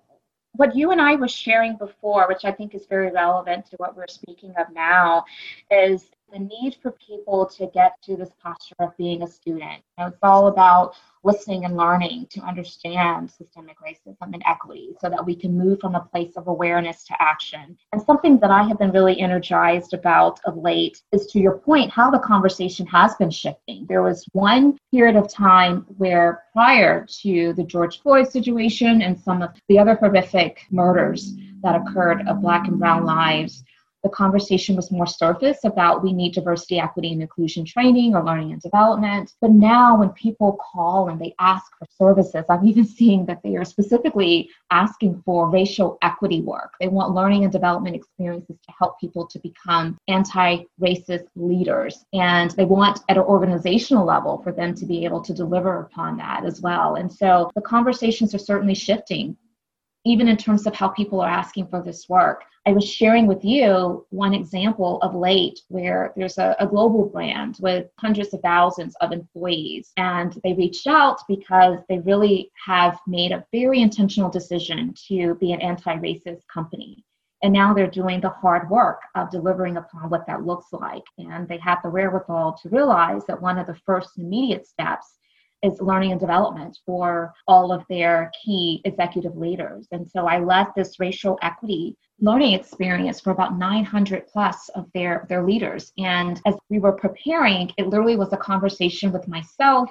what 0.54 0.74
you 0.74 0.90
and 0.90 1.00
I 1.00 1.14
were 1.14 1.28
sharing 1.28 1.76
before, 1.76 2.26
which 2.28 2.44
I 2.44 2.50
think 2.50 2.74
is 2.74 2.86
very 2.86 3.12
relevant 3.12 3.66
to 3.70 3.76
what 3.76 3.96
we're 3.96 4.08
speaking 4.08 4.52
of 4.58 4.66
now, 4.74 5.24
is 5.70 6.10
the 6.32 6.38
need 6.38 6.76
for 6.80 6.92
people 6.92 7.44
to 7.46 7.66
get 7.74 8.00
to 8.02 8.16
this 8.16 8.30
posture 8.42 8.74
of 8.80 8.96
being 8.96 9.22
a 9.22 9.26
student. 9.26 9.82
You 9.98 10.04
know, 10.04 10.06
it's 10.06 10.18
all 10.22 10.46
about 10.46 10.94
listening 11.24 11.64
and 11.64 11.76
learning 11.76 12.26
to 12.30 12.40
understand 12.40 13.30
systemic 13.30 13.76
racism 13.78 14.16
and 14.32 14.42
equity 14.46 14.90
so 15.00 15.08
that 15.08 15.24
we 15.24 15.36
can 15.36 15.56
move 15.56 15.78
from 15.80 15.94
a 15.94 16.00
place 16.00 16.32
of 16.36 16.48
awareness 16.48 17.04
to 17.04 17.14
action. 17.20 17.76
And 17.92 18.02
something 18.02 18.38
that 18.40 18.50
I 18.50 18.62
have 18.64 18.78
been 18.78 18.92
really 18.92 19.20
energized 19.20 19.92
about 19.92 20.40
of 20.46 20.56
late 20.56 21.02
is 21.12 21.26
to 21.28 21.38
your 21.38 21.58
point, 21.58 21.90
how 21.90 22.10
the 22.10 22.18
conversation 22.18 22.86
has 22.86 23.14
been 23.16 23.30
shifting. 23.30 23.86
There 23.86 24.02
was 24.02 24.24
one 24.32 24.78
period 24.90 25.16
of 25.16 25.32
time 25.32 25.84
where 25.98 26.44
prior 26.52 27.06
to 27.20 27.52
the 27.52 27.64
George 27.64 28.00
Floyd 28.00 28.30
situation 28.30 29.02
and 29.02 29.20
some 29.20 29.42
of 29.42 29.50
the 29.68 29.78
other 29.78 29.94
horrific 29.94 30.66
murders 30.70 31.34
that 31.62 31.76
occurred 31.76 32.26
of 32.26 32.40
Black 32.40 32.66
and 32.66 32.78
Brown 32.78 33.04
lives, 33.04 33.62
the 34.02 34.08
conversation 34.08 34.74
was 34.74 34.90
more 34.90 35.06
surface 35.06 35.58
about 35.64 36.02
we 36.02 36.12
need 36.12 36.34
diversity, 36.34 36.80
equity, 36.80 37.12
and 37.12 37.22
inclusion 37.22 37.64
training 37.64 38.14
or 38.14 38.24
learning 38.24 38.52
and 38.52 38.60
development. 38.60 39.32
But 39.40 39.52
now, 39.52 39.98
when 39.98 40.10
people 40.10 40.58
call 40.72 41.08
and 41.08 41.20
they 41.20 41.34
ask 41.38 41.64
for 41.78 41.86
services, 41.96 42.44
I'm 42.48 42.66
even 42.66 42.84
seeing 42.84 43.26
that 43.26 43.42
they 43.42 43.56
are 43.56 43.64
specifically 43.64 44.50
asking 44.70 45.22
for 45.24 45.48
racial 45.50 45.98
equity 46.02 46.40
work. 46.40 46.74
They 46.80 46.88
want 46.88 47.14
learning 47.14 47.44
and 47.44 47.52
development 47.52 47.94
experiences 47.94 48.56
to 48.64 48.72
help 48.76 48.98
people 48.98 49.26
to 49.28 49.38
become 49.38 49.98
anti 50.08 50.64
racist 50.80 51.26
leaders. 51.36 52.04
And 52.12 52.50
they 52.52 52.64
want 52.64 53.00
at 53.08 53.16
an 53.16 53.22
organizational 53.22 54.04
level 54.04 54.42
for 54.42 54.52
them 54.52 54.74
to 54.74 54.86
be 54.86 55.04
able 55.04 55.20
to 55.22 55.32
deliver 55.32 55.80
upon 55.80 56.16
that 56.16 56.44
as 56.44 56.60
well. 56.60 56.96
And 56.96 57.12
so 57.12 57.50
the 57.54 57.60
conversations 57.60 58.34
are 58.34 58.38
certainly 58.38 58.74
shifting 58.74 59.36
even 60.04 60.28
in 60.28 60.36
terms 60.36 60.66
of 60.66 60.74
how 60.74 60.88
people 60.88 61.20
are 61.20 61.28
asking 61.28 61.68
for 61.68 61.82
this 61.82 62.08
work. 62.08 62.44
I 62.64 62.72
was 62.72 62.88
sharing 62.88 63.26
with 63.26 63.44
you 63.44 64.06
one 64.10 64.34
example 64.34 65.00
of 65.02 65.16
late 65.16 65.60
where 65.68 66.12
there's 66.16 66.38
a, 66.38 66.54
a, 66.60 66.66
global 66.66 67.06
brand 67.06 67.56
with 67.60 67.88
hundreds 67.98 68.32
of 68.32 68.40
thousands 68.40 68.94
of 69.00 69.10
employees, 69.10 69.92
and 69.96 70.38
they 70.44 70.52
reached 70.52 70.86
out 70.86 71.18
because 71.26 71.80
they 71.88 71.98
really 71.98 72.52
have 72.64 73.00
made 73.08 73.32
a 73.32 73.44
very 73.52 73.80
intentional 73.80 74.30
decision 74.30 74.94
to 75.08 75.34
be 75.36 75.52
an 75.52 75.60
anti 75.60 75.96
racist 75.96 76.42
company. 76.52 77.04
And 77.42 77.52
now 77.52 77.74
they're 77.74 77.90
doing 77.90 78.20
the 78.20 78.28
hard 78.28 78.70
work 78.70 79.00
of 79.16 79.30
delivering 79.30 79.76
upon 79.76 80.08
what 80.08 80.26
that 80.28 80.46
looks 80.46 80.72
like. 80.72 81.02
And 81.18 81.48
they 81.48 81.58
have 81.58 81.82
the 81.82 81.90
wherewithal 81.90 82.56
to 82.62 82.68
realize 82.68 83.24
that 83.26 83.42
one 83.42 83.58
of 83.58 83.66
the 83.66 83.80
first 83.84 84.16
immediate 84.16 84.68
steps 84.68 85.18
is 85.62 85.80
learning 85.80 86.12
and 86.12 86.20
development 86.20 86.78
for 86.84 87.32
all 87.46 87.72
of 87.72 87.84
their 87.88 88.30
key 88.44 88.80
executive 88.84 89.36
leaders. 89.36 89.86
And 89.92 90.08
so 90.08 90.26
I 90.26 90.40
led 90.40 90.66
this 90.76 90.98
racial 90.98 91.38
equity 91.42 91.96
learning 92.20 92.54
experience 92.54 93.20
for 93.20 93.30
about 93.30 93.58
900 93.58 94.28
plus 94.28 94.68
of 94.70 94.86
their, 94.94 95.26
their 95.28 95.44
leaders. 95.44 95.92
And 95.98 96.40
as 96.46 96.54
we 96.68 96.78
were 96.78 96.92
preparing, 96.92 97.72
it 97.78 97.88
literally 97.88 98.16
was 98.16 98.32
a 98.32 98.36
conversation 98.36 99.12
with 99.12 99.26
myself 99.26 99.90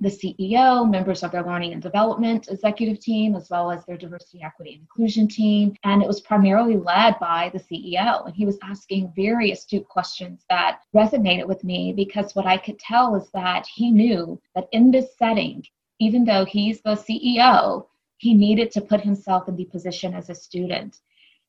the 0.00 0.08
CEO, 0.08 0.90
members 0.90 1.22
of 1.22 1.30
their 1.30 1.44
learning 1.44 1.72
and 1.72 1.82
development 1.82 2.48
executive 2.50 2.98
team, 2.98 3.34
as 3.34 3.48
well 3.48 3.70
as 3.70 3.84
their 3.84 3.96
diversity, 3.96 4.42
equity, 4.42 4.72
and 4.72 4.80
inclusion 4.80 5.28
team. 5.28 5.76
And 5.84 6.02
it 6.02 6.08
was 6.08 6.20
primarily 6.20 6.76
led 6.76 7.18
by 7.20 7.50
the 7.52 7.60
CEO. 7.60 8.26
And 8.26 8.34
he 8.34 8.44
was 8.44 8.58
asking 8.62 9.12
very 9.14 9.52
astute 9.52 9.88
questions 9.88 10.44
that 10.50 10.80
resonated 10.94 11.46
with 11.46 11.62
me 11.64 11.92
because 11.92 12.34
what 12.34 12.46
I 12.46 12.56
could 12.56 12.78
tell 12.78 13.14
is 13.14 13.28
that 13.32 13.66
he 13.66 13.90
knew 13.90 14.40
that 14.54 14.68
in 14.72 14.90
this 14.90 15.16
setting, 15.16 15.64
even 16.00 16.24
though 16.24 16.44
he's 16.44 16.80
the 16.80 16.96
CEO, 16.96 17.86
he 18.18 18.34
needed 18.34 18.72
to 18.72 18.80
put 18.80 19.00
himself 19.00 19.48
in 19.48 19.56
the 19.56 19.64
position 19.66 20.14
as 20.14 20.28
a 20.28 20.34
student. 20.34 21.00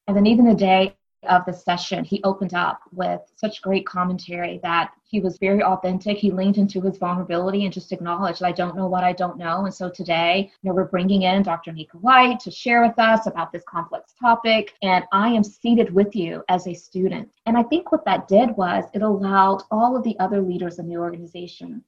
And 0.08 0.16
then 0.16 0.28
even 0.28 0.46
the 0.46 0.56
day 0.56 0.96
of 1.28 1.46
the 1.46 1.54
session, 1.54 2.04
he 2.04 2.22
opened 2.24 2.54
up 2.54 2.82
with 2.92 3.22
such 3.36 3.62
great 3.62 3.86
commentary 3.86 4.60
that 4.64 4.92
he 5.04 5.20
was 5.20 5.38
very 5.38 5.64
authentic. 5.64 6.18
He 6.18 6.32
leaned 6.32 6.58
into 6.58 6.82
his 6.82 6.98
vulnerability 6.98 7.66
and 7.66 7.74
just 7.74 7.92
acknowledged, 7.92 8.44
I 8.44 8.52
don't 8.52 8.76
know 8.76 8.88
what 8.88 9.04
I 9.04 9.14
don't 9.14 9.38
know. 9.38 9.66
And 9.66 9.74
so 9.74 9.90
today, 9.90 10.52
you 10.62 10.70
know, 10.70 10.76
we're 10.76 10.86
bringing 10.86 11.24
in 11.24 11.44
Dr. 11.44 11.72
Nika 11.72 11.98
White 11.98 12.40
to 12.42 12.52
share 12.52 12.82
with 12.86 12.98
us 12.98 13.28
about 13.28 13.52
this 13.52 13.64
complex 13.68 14.14
topic. 14.20 14.74
And 14.82 15.06
I 15.12 15.30
am 15.30 15.44
seated 15.44 15.94
with 15.94 16.16
you 16.16 16.44
as 16.50 16.68
a 16.68 16.74
student. 16.74 17.30
And 17.46 17.58
I 17.58 17.64
think 17.64 17.92
what 17.92 18.06
that 18.06 18.28
did 18.28 18.56
was 18.58 18.86
it 18.94 19.02
allowed 19.02 19.64
all 19.72 19.96
of 19.96 20.04
the 20.04 20.18
other 20.20 20.42
leaders 20.42 20.80
in 20.80 20.88
the 20.90 20.98
organization 20.98 21.84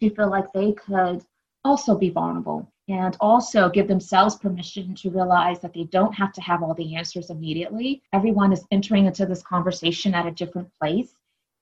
to 0.00 0.14
feel 0.14 0.30
like 0.30 0.52
they 0.52 0.72
could 0.72 1.24
also 1.64 1.96
be 1.96 2.10
vulnerable 2.10 2.70
and 2.88 3.16
also 3.20 3.68
give 3.68 3.86
themselves 3.86 4.36
permission 4.36 4.94
to 4.96 5.10
realize 5.10 5.60
that 5.60 5.72
they 5.72 5.84
don't 5.84 6.12
have 6.14 6.32
to 6.32 6.40
have 6.40 6.62
all 6.62 6.74
the 6.74 6.96
answers 6.96 7.30
immediately. 7.30 8.02
Everyone 8.12 8.52
is 8.52 8.64
entering 8.70 9.06
into 9.06 9.26
this 9.26 9.42
conversation 9.42 10.14
at 10.14 10.26
a 10.26 10.32
different 10.32 10.68
place. 10.80 11.14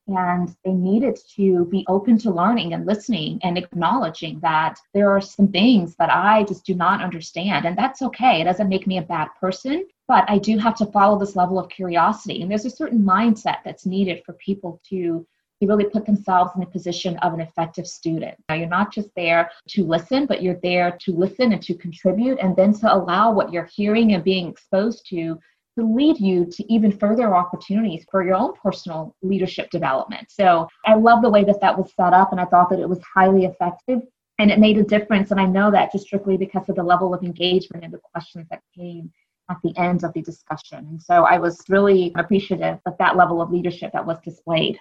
And 0.07 0.55
they 0.65 0.71
needed 0.71 1.19
to 1.35 1.65
be 1.65 1.85
open 1.87 2.17
to 2.19 2.31
learning 2.31 2.73
and 2.73 2.87
listening 2.87 3.39
and 3.43 3.59
acknowledging 3.59 4.39
that 4.39 4.79
there 4.95 5.11
are 5.11 5.21
some 5.21 5.49
things 5.49 5.95
that 5.97 6.09
I 6.09 6.45
just 6.45 6.65
do 6.65 6.73
not 6.73 7.03
understand. 7.03 7.67
And 7.67 7.77
that's 7.77 8.01
okay. 8.01 8.41
It 8.41 8.45
doesn't 8.45 8.69
make 8.69 8.87
me 8.87 8.97
a 8.97 9.03
bad 9.03 9.27
person, 9.39 9.87
but 10.07 10.27
I 10.27 10.39
do 10.39 10.57
have 10.57 10.75
to 10.77 10.87
follow 10.87 11.19
this 11.19 11.35
level 11.35 11.59
of 11.59 11.69
curiosity. 11.69 12.41
And 12.41 12.49
there's 12.49 12.65
a 12.65 12.71
certain 12.71 13.03
mindset 13.03 13.57
that's 13.63 13.85
needed 13.85 14.23
for 14.25 14.33
people 14.33 14.81
to 14.89 15.27
to 15.61 15.67
really 15.67 15.85
put 15.85 16.05
themselves 16.05 16.51
in 16.55 16.61
the 16.61 16.67
position 16.67 17.17
of 17.17 17.33
an 17.33 17.41
effective 17.41 17.87
student. 17.87 18.37
Now, 18.47 18.55
you're 18.55 18.67
not 18.67 18.93
just 18.93 19.09
there 19.15 19.51
to 19.69 19.85
listen, 19.85 20.25
but 20.25 20.41
you're 20.41 20.59
there 20.63 20.97
to 21.01 21.11
listen 21.11 21.53
and 21.53 21.61
to 21.63 21.73
contribute, 21.75 22.39
and 22.39 22.55
then 22.55 22.73
to 22.79 22.93
allow 22.93 23.31
what 23.31 23.51
you're 23.51 23.69
hearing 23.75 24.13
and 24.13 24.23
being 24.23 24.47
exposed 24.47 25.05
to 25.09 25.39
to 25.77 25.85
lead 25.85 26.19
you 26.19 26.45
to 26.45 26.73
even 26.73 26.91
further 26.91 27.33
opportunities 27.35 28.05
for 28.11 28.23
your 28.23 28.35
own 28.35 28.53
personal 28.61 29.15
leadership 29.21 29.69
development. 29.69 30.29
So 30.29 30.67
I 30.85 30.95
love 30.95 31.21
the 31.21 31.29
way 31.29 31.43
that 31.45 31.61
that 31.61 31.77
was 31.77 31.93
set 31.95 32.13
up, 32.13 32.31
and 32.31 32.41
I 32.41 32.45
thought 32.45 32.69
that 32.69 32.79
it 32.79 32.89
was 32.89 32.99
highly 33.15 33.45
effective. 33.45 34.01
And 34.39 34.49
it 34.49 34.57
made 34.57 34.77
a 34.77 34.83
difference. 34.83 35.31
And 35.31 35.39
I 35.39 35.45
know 35.45 35.69
that 35.69 35.91
just 35.91 36.05
strictly 36.05 36.37
because 36.37 36.69
of 36.69 36.77
the 36.77 36.83
level 36.83 37.13
of 37.13 37.23
engagement 37.23 37.83
and 37.83 37.93
the 37.93 37.99
questions 38.13 38.47
that 38.49 38.61
came 38.73 39.11
at 39.51 39.57
the 39.63 39.77
end 39.77 40.05
of 40.05 40.13
the 40.13 40.21
discussion. 40.21 40.79
And 40.89 41.01
so 41.01 41.25
I 41.25 41.37
was 41.37 41.61
really 41.67 42.13
appreciative 42.15 42.79
of 42.85 42.97
that 42.99 43.17
level 43.17 43.41
of 43.41 43.51
leadership 43.51 43.91
that 43.91 44.05
was 44.05 44.17
displayed. 44.23 44.79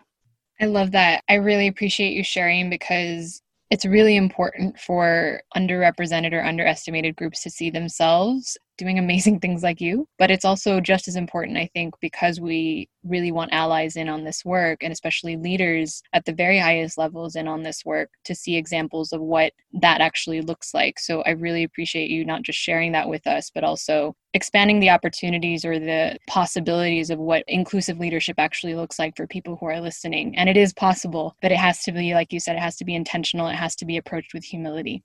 I 0.60 0.66
love 0.66 0.90
that. 0.92 1.22
I 1.28 1.34
really 1.34 1.68
appreciate 1.68 2.14
you 2.14 2.24
sharing 2.24 2.68
because 2.70 3.42
it's 3.70 3.84
really 3.84 4.16
important 4.16 4.78
for 4.78 5.42
underrepresented 5.56 6.32
or 6.32 6.44
underestimated 6.44 7.16
groups 7.16 7.42
to 7.42 7.50
see 7.50 7.70
themselves 7.70 8.56
doing 8.78 8.98
amazing 8.98 9.40
things 9.40 9.62
like 9.62 9.80
you. 9.80 10.08
But 10.18 10.30
it's 10.30 10.44
also 10.44 10.80
just 10.80 11.08
as 11.08 11.16
important, 11.16 11.58
I 11.58 11.68
think, 11.74 11.94
because 12.00 12.40
we 12.40 12.88
really 13.04 13.32
want 13.32 13.52
allies 13.52 13.96
in 13.96 14.08
on 14.08 14.24
this 14.24 14.44
work 14.44 14.82
and 14.82 14.92
especially 14.92 15.36
leaders 15.36 16.02
at 16.12 16.24
the 16.24 16.32
very 16.32 16.58
highest 16.58 16.98
levels 16.98 17.36
in 17.36 17.46
on 17.46 17.62
this 17.62 17.84
work 17.84 18.10
to 18.24 18.34
see 18.34 18.56
examples 18.56 19.12
of 19.12 19.20
what 19.20 19.52
that 19.72 20.00
actually 20.00 20.40
looks 20.40 20.72
like. 20.74 20.98
So 20.98 21.22
I 21.22 21.30
really 21.30 21.64
appreciate 21.64 22.10
you 22.10 22.24
not 22.24 22.42
just 22.42 22.58
sharing 22.58 22.92
that 22.92 23.08
with 23.08 23.26
us, 23.26 23.50
but 23.54 23.64
also 23.64 24.14
expanding 24.34 24.80
the 24.80 24.90
opportunities 24.90 25.64
or 25.64 25.78
the 25.78 26.18
possibilities 26.28 27.10
of 27.10 27.18
what 27.18 27.44
inclusive 27.48 27.98
leadership 27.98 28.36
actually 28.38 28.74
looks 28.74 28.98
like 28.98 29.16
for 29.16 29.26
people 29.26 29.56
who 29.56 29.66
are 29.66 29.80
listening. 29.80 30.36
And 30.36 30.48
it 30.48 30.56
is 30.56 30.72
possible, 30.72 31.34
but 31.42 31.52
it 31.52 31.58
has 31.58 31.82
to 31.84 31.92
be, 31.92 32.14
like 32.14 32.32
you 32.32 32.40
said, 32.40 32.56
it 32.56 32.62
has 32.62 32.76
to 32.76 32.84
be 32.84 32.94
intentional, 32.94 33.48
it 33.48 33.54
has 33.54 33.74
to 33.76 33.86
be 33.86 33.96
approached 33.96 34.34
with 34.34 34.44
humility. 34.44 35.02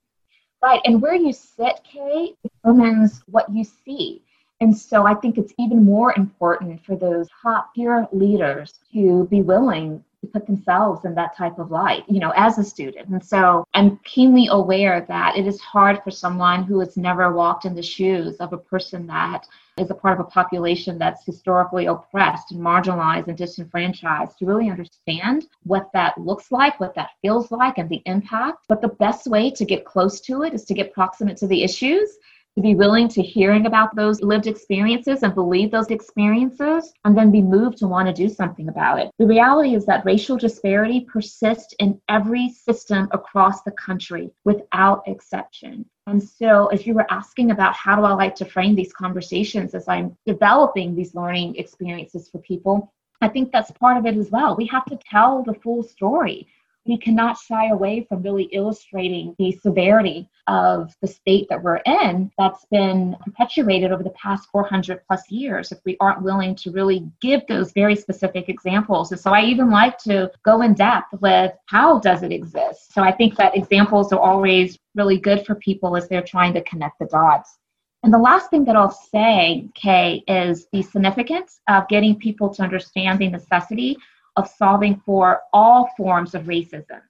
Right. 0.64 0.80
And 0.86 1.02
where 1.02 1.14
you 1.14 1.30
sit, 1.30 1.80
Kay, 1.84 2.32
determines 2.42 3.22
what 3.26 3.52
you 3.52 3.64
see. 3.64 4.22
And 4.62 4.74
so 4.74 5.04
I 5.04 5.12
think 5.12 5.36
it's 5.36 5.52
even 5.58 5.84
more 5.84 6.14
important 6.16 6.82
for 6.82 6.96
those 6.96 7.28
top 7.42 7.74
tier 7.74 8.08
leaders 8.12 8.72
to 8.94 9.26
be 9.30 9.42
willing 9.42 10.02
put 10.26 10.46
themselves 10.46 11.04
in 11.04 11.14
that 11.14 11.36
type 11.36 11.58
of 11.58 11.70
light, 11.70 12.04
you 12.08 12.20
know, 12.20 12.32
as 12.36 12.58
a 12.58 12.64
student. 12.64 13.08
And 13.08 13.24
so 13.24 13.66
I'm 13.74 13.98
keenly 14.04 14.48
aware 14.50 15.04
that 15.08 15.36
it 15.36 15.46
is 15.46 15.60
hard 15.60 16.02
for 16.02 16.10
someone 16.10 16.64
who 16.64 16.80
has 16.80 16.96
never 16.96 17.32
walked 17.32 17.64
in 17.64 17.74
the 17.74 17.82
shoes 17.82 18.36
of 18.36 18.52
a 18.52 18.58
person 18.58 19.06
that 19.06 19.46
is 19.76 19.90
a 19.90 19.94
part 19.94 20.18
of 20.18 20.26
a 20.26 20.30
population 20.30 20.98
that's 20.98 21.24
historically 21.24 21.86
oppressed 21.86 22.52
and 22.52 22.60
marginalized 22.60 23.26
and 23.26 23.36
disenfranchised 23.36 24.38
to 24.38 24.46
really 24.46 24.70
understand 24.70 25.46
what 25.64 25.90
that 25.92 26.16
looks 26.16 26.52
like, 26.52 26.78
what 26.78 26.94
that 26.94 27.10
feels 27.22 27.50
like, 27.50 27.78
and 27.78 27.88
the 27.88 28.02
impact. 28.06 28.58
But 28.68 28.80
the 28.80 28.88
best 28.88 29.26
way 29.26 29.50
to 29.50 29.64
get 29.64 29.84
close 29.84 30.20
to 30.22 30.42
it 30.42 30.54
is 30.54 30.64
to 30.66 30.74
get 30.74 30.92
proximate 30.92 31.36
to 31.38 31.48
the 31.48 31.64
issues 31.64 32.08
to 32.54 32.62
be 32.62 32.74
willing 32.74 33.08
to 33.08 33.22
hearing 33.22 33.66
about 33.66 33.94
those 33.96 34.22
lived 34.22 34.46
experiences 34.46 35.22
and 35.22 35.34
believe 35.34 35.70
those 35.70 35.90
experiences 35.90 36.92
and 37.04 37.16
then 37.16 37.32
be 37.32 37.42
moved 37.42 37.78
to 37.78 37.88
want 37.88 38.06
to 38.06 38.14
do 38.14 38.28
something 38.28 38.68
about 38.68 39.00
it. 39.00 39.10
The 39.18 39.26
reality 39.26 39.74
is 39.74 39.86
that 39.86 40.04
racial 40.04 40.36
disparity 40.36 41.00
persists 41.00 41.74
in 41.80 42.00
every 42.08 42.50
system 42.50 43.08
across 43.10 43.62
the 43.62 43.72
country 43.72 44.30
without 44.44 45.02
exception. 45.06 45.84
And 46.06 46.22
so, 46.22 46.66
as 46.66 46.86
you 46.86 46.94
were 46.94 47.10
asking 47.10 47.50
about 47.50 47.74
how 47.74 47.96
do 47.96 48.02
I 48.02 48.12
like 48.12 48.34
to 48.36 48.44
frame 48.44 48.74
these 48.74 48.92
conversations 48.92 49.74
as 49.74 49.88
I'm 49.88 50.16
developing 50.26 50.94
these 50.94 51.14
learning 51.14 51.56
experiences 51.56 52.28
for 52.28 52.38
people, 52.38 52.92
I 53.20 53.28
think 53.28 53.50
that's 53.50 53.70
part 53.70 53.96
of 53.96 54.06
it 54.06 54.16
as 54.16 54.30
well. 54.30 54.54
We 54.54 54.66
have 54.66 54.84
to 54.86 54.98
tell 55.10 55.42
the 55.42 55.54
full 55.54 55.82
story 55.82 56.46
we 56.86 56.98
cannot 56.98 57.38
shy 57.38 57.68
away 57.68 58.04
from 58.08 58.22
really 58.22 58.44
illustrating 58.52 59.34
the 59.38 59.52
severity 59.62 60.28
of 60.46 60.94
the 61.00 61.06
state 61.06 61.46
that 61.48 61.62
we're 61.62 61.80
in 61.86 62.30
that's 62.36 62.66
been 62.70 63.16
perpetuated 63.24 63.90
over 63.90 64.02
the 64.02 64.10
past 64.10 64.48
400 64.52 65.00
plus 65.06 65.30
years 65.30 65.72
if 65.72 65.78
we 65.86 65.96
aren't 66.00 66.22
willing 66.22 66.54
to 66.56 66.70
really 66.70 67.10
give 67.22 67.40
those 67.48 67.72
very 67.72 67.96
specific 67.96 68.48
examples. 68.48 69.12
And 69.12 69.20
so 69.20 69.32
I 69.32 69.42
even 69.42 69.70
like 69.70 69.96
to 69.98 70.30
go 70.44 70.60
in 70.60 70.74
depth 70.74 71.14
with 71.20 71.52
how 71.66 71.98
does 72.00 72.22
it 72.22 72.32
exist. 72.32 72.92
So 72.92 73.02
I 73.02 73.12
think 73.12 73.36
that 73.36 73.56
examples 73.56 74.12
are 74.12 74.20
always 74.20 74.78
really 74.94 75.18
good 75.18 75.46
for 75.46 75.54
people 75.54 75.96
as 75.96 76.08
they're 76.08 76.22
trying 76.22 76.52
to 76.54 76.62
connect 76.64 76.98
the 76.98 77.06
dots. 77.06 77.58
And 78.02 78.12
the 78.12 78.18
last 78.18 78.50
thing 78.50 78.66
that 78.66 78.76
I'll 78.76 78.90
say, 78.90 79.66
Kay, 79.74 80.22
is 80.28 80.66
the 80.72 80.82
significance 80.82 81.60
of 81.68 81.88
getting 81.88 82.16
people 82.16 82.52
to 82.52 82.62
understand 82.62 83.18
the 83.18 83.30
necessity 83.30 83.96
of 84.36 84.48
solving 84.48 85.00
for 85.04 85.42
all 85.52 85.90
forms 85.96 86.34
of 86.34 86.44
racism. 86.44 87.00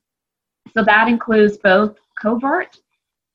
So 0.77 0.85
that 0.85 1.09
includes 1.09 1.57
both 1.59 1.97
covert 2.21 2.79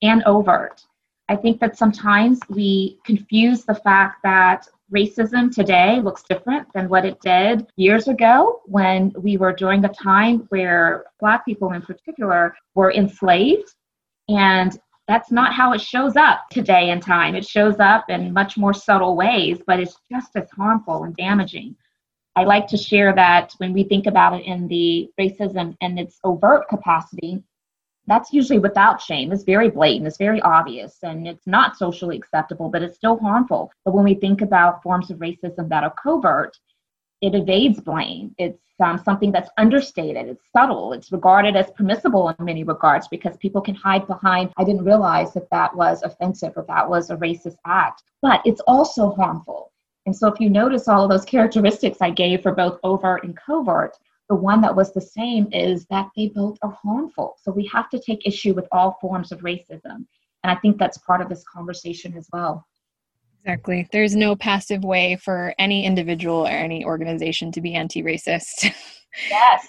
and 0.02 0.22
overt. 0.24 0.82
I 1.28 1.36
think 1.36 1.60
that 1.60 1.78
sometimes 1.78 2.40
we 2.48 2.98
confuse 3.04 3.64
the 3.64 3.74
fact 3.74 4.22
that 4.24 4.66
racism 4.92 5.54
today 5.54 6.00
looks 6.00 6.24
different 6.28 6.66
than 6.74 6.88
what 6.88 7.04
it 7.04 7.20
did 7.20 7.66
years 7.76 8.08
ago 8.08 8.60
when 8.66 9.12
we 9.16 9.36
were 9.36 9.52
during 9.52 9.80
the 9.80 9.88
time 9.88 10.46
where 10.48 11.04
Black 11.20 11.44
people 11.44 11.72
in 11.72 11.82
particular 11.82 12.54
were 12.74 12.92
enslaved. 12.92 13.72
And 14.28 14.76
that's 15.06 15.30
not 15.30 15.54
how 15.54 15.72
it 15.72 15.80
shows 15.80 16.16
up 16.16 16.48
today 16.50 16.90
in 16.90 17.00
time. 17.00 17.34
It 17.34 17.46
shows 17.46 17.78
up 17.78 18.06
in 18.08 18.32
much 18.32 18.56
more 18.56 18.74
subtle 18.74 19.16
ways, 19.16 19.60
but 19.66 19.80
it's 19.80 19.96
just 20.10 20.30
as 20.34 20.48
harmful 20.50 21.04
and 21.04 21.16
damaging. 21.16 21.76
I 22.40 22.44
like 22.44 22.66
to 22.68 22.78
share 22.78 23.14
that 23.16 23.52
when 23.58 23.74
we 23.74 23.84
think 23.84 24.06
about 24.06 24.40
it 24.40 24.46
in 24.46 24.66
the 24.66 25.10
racism 25.20 25.76
and 25.82 25.98
its 25.98 26.18
overt 26.24 26.70
capacity, 26.70 27.42
that's 28.06 28.32
usually 28.32 28.58
without 28.58 28.98
shame. 28.98 29.30
It's 29.30 29.44
very 29.44 29.68
blatant, 29.68 30.06
it's 30.06 30.16
very 30.16 30.40
obvious, 30.40 30.96
and 31.02 31.28
it's 31.28 31.46
not 31.46 31.76
socially 31.76 32.16
acceptable, 32.16 32.70
but 32.70 32.82
it's 32.82 32.96
still 32.96 33.18
harmful. 33.18 33.70
But 33.84 33.92
when 33.92 34.04
we 34.04 34.14
think 34.14 34.40
about 34.40 34.82
forms 34.82 35.10
of 35.10 35.18
racism 35.18 35.68
that 35.68 35.84
are 35.84 35.94
covert, 36.02 36.56
it 37.20 37.34
evades 37.34 37.78
blame. 37.78 38.34
It's 38.38 38.58
um, 38.82 38.96
something 38.96 39.32
that's 39.32 39.50
understated, 39.58 40.26
it's 40.26 40.46
subtle, 40.50 40.94
it's 40.94 41.12
regarded 41.12 41.56
as 41.56 41.70
permissible 41.72 42.30
in 42.30 42.42
many 42.42 42.64
regards 42.64 43.06
because 43.08 43.36
people 43.36 43.60
can 43.60 43.74
hide 43.74 44.06
behind, 44.06 44.50
I 44.56 44.64
didn't 44.64 44.86
realize 44.86 45.34
that 45.34 45.50
that 45.50 45.76
was 45.76 46.02
offensive 46.02 46.54
or 46.56 46.64
that 46.68 46.88
was 46.88 47.10
a 47.10 47.16
racist 47.16 47.58
act. 47.66 48.02
But 48.22 48.40
it's 48.46 48.62
also 48.66 49.10
harmful. 49.10 49.69
And 50.06 50.16
so 50.16 50.28
if 50.28 50.40
you 50.40 50.48
notice 50.48 50.88
all 50.88 51.04
of 51.04 51.10
those 51.10 51.24
characteristics 51.24 51.98
I 52.00 52.10
gave 52.10 52.42
for 52.42 52.52
both 52.52 52.80
overt 52.82 53.24
and 53.24 53.36
covert, 53.36 53.96
the 54.28 54.34
one 54.36 54.60
that 54.60 54.74
was 54.74 54.92
the 54.92 55.00
same 55.00 55.48
is 55.52 55.86
that 55.86 56.08
they 56.16 56.28
both 56.28 56.56
are 56.62 56.76
harmful. 56.82 57.36
So 57.42 57.50
we 57.50 57.66
have 57.66 57.90
to 57.90 58.00
take 58.00 58.26
issue 58.26 58.54
with 58.54 58.66
all 58.72 58.96
forms 59.00 59.32
of 59.32 59.40
racism. 59.40 60.06
And 60.42 60.50
I 60.50 60.54
think 60.56 60.78
that's 60.78 60.98
part 60.98 61.20
of 61.20 61.28
this 61.28 61.44
conversation 61.44 62.16
as 62.16 62.28
well. 62.32 62.66
Exactly. 63.44 63.88
There's 63.90 64.14
no 64.14 64.36
passive 64.36 64.84
way 64.84 65.16
for 65.16 65.54
any 65.58 65.84
individual 65.84 66.46
or 66.46 66.50
any 66.50 66.84
organization 66.84 67.50
to 67.52 67.60
be 67.60 67.74
anti 67.74 68.02
racist. 68.02 68.72
Yes. 69.28 69.66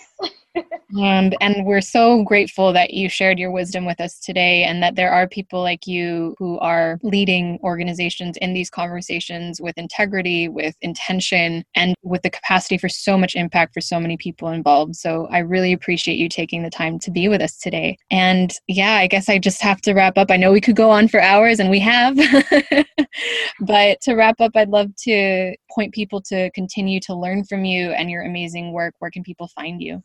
And 1.00 1.36
and 1.40 1.66
we're 1.66 1.82
so 1.82 2.24
grateful 2.24 2.74
that 2.74 2.94
you 2.94 3.10
shared 3.10 3.40
your 3.40 3.52
wisdom 3.52 3.86
with 3.86 4.02
us 4.02 4.20
today 4.20 4.64
and 4.64 4.84
that 4.84 4.96
there 4.96 5.12
are 5.12 5.28
people 5.28 5.62
like 5.62 5.88
you 5.88 6.36
who 6.38 6.60
are 6.60 7.00
leading 7.04 7.60
organizations 7.64 8.38
in 8.38 8.54
these 8.54 8.70
conversations 8.70 9.62
with 9.62 9.78
integrity 9.78 10.50
with 10.50 10.76
intention 10.82 11.64
and 11.76 11.96
with 12.04 12.22
the 12.24 12.30
capacity 12.30 12.78
for 12.78 12.90
so 12.90 13.18
much 13.18 13.36
impact 13.36 13.74
for 13.74 13.82
so 13.82 14.00
many 14.00 14.18
people 14.18 14.50
involved. 14.50 14.96
So 14.96 15.28
i 15.32 15.40
really 15.40 15.74
appreciate 15.74 16.18
you 16.18 16.28
taking 16.28 16.64
the 16.64 16.70
time 16.70 17.00
to 17.00 17.12
be 17.12 17.28
with 17.28 17.42
us 17.42 17.58
today. 17.58 17.98
And 18.10 18.54
yeah 18.68 18.96
i 18.96 19.08
guess 19.08 19.30
i 19.30 19.38
just 19.38 19.62
have 19.62 19.82
to 19.82 19.94
wrap 19.94 20.18
up. 20.18 20.32
I 20.32 20.38
know 20.38 20.52
we 20.52 20.62
could 20.62 20.76
go 20.76 20.90
on 20.90 21.08
for 21.08 21.22
hours 21.22 21.60
and 21.60 21.70
we 21.70 21.80
have 21.80 22.18
but 23.62 24.02
to 24.02 24.16
wrap 24.16 24.40
up 24.40 24.52
i'd 24.56 24.70
love 24.70 24.90
to 24.96 25.56
point 25.74 25.94
people 25.94 26.22
to 26.22 26.52
continue 26.52 27.00
to 27.00 27.16
learn 27.16 27.44
from 27.46 27.66
you 27.66 27.92
and 27.92 28.10
your 28.10 28.24
amazing 28.24 28.72
work. 28.74 28.94
Where 29.00 29.12
can 29.12 29.24
people 29.24 29.48
find 29.48 29.82
you 29.82 30.04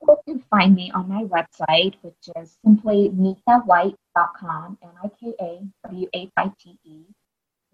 People 0.00 0.22
can 0.24 0.44
find 0.50 0.74
me 0.74 0.90
on 0.92 1.08
my 1.08 1.24
website, 1.24 1.94
which 2.02 2.28
is 2.36 2.56
simply 2.64 3.10
nikawhite.com, 3.10 4.78
N-I-K-A-W-H-I-T-E. 4.82 5.94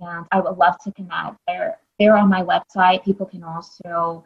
And 0.01 0.27
I 0.33 0.41
would 0.41 0.57
love 0.57 0.77
to 0.85 0.93
connect. 0.93 1.37
There, 1.47 1.79
there 1.99 2.17
on 2.17 2.29
my 2.29 2.43
website, 2.43 3.05
people 3.05 3.27
can 3.27 3.45
also 3.45 4.25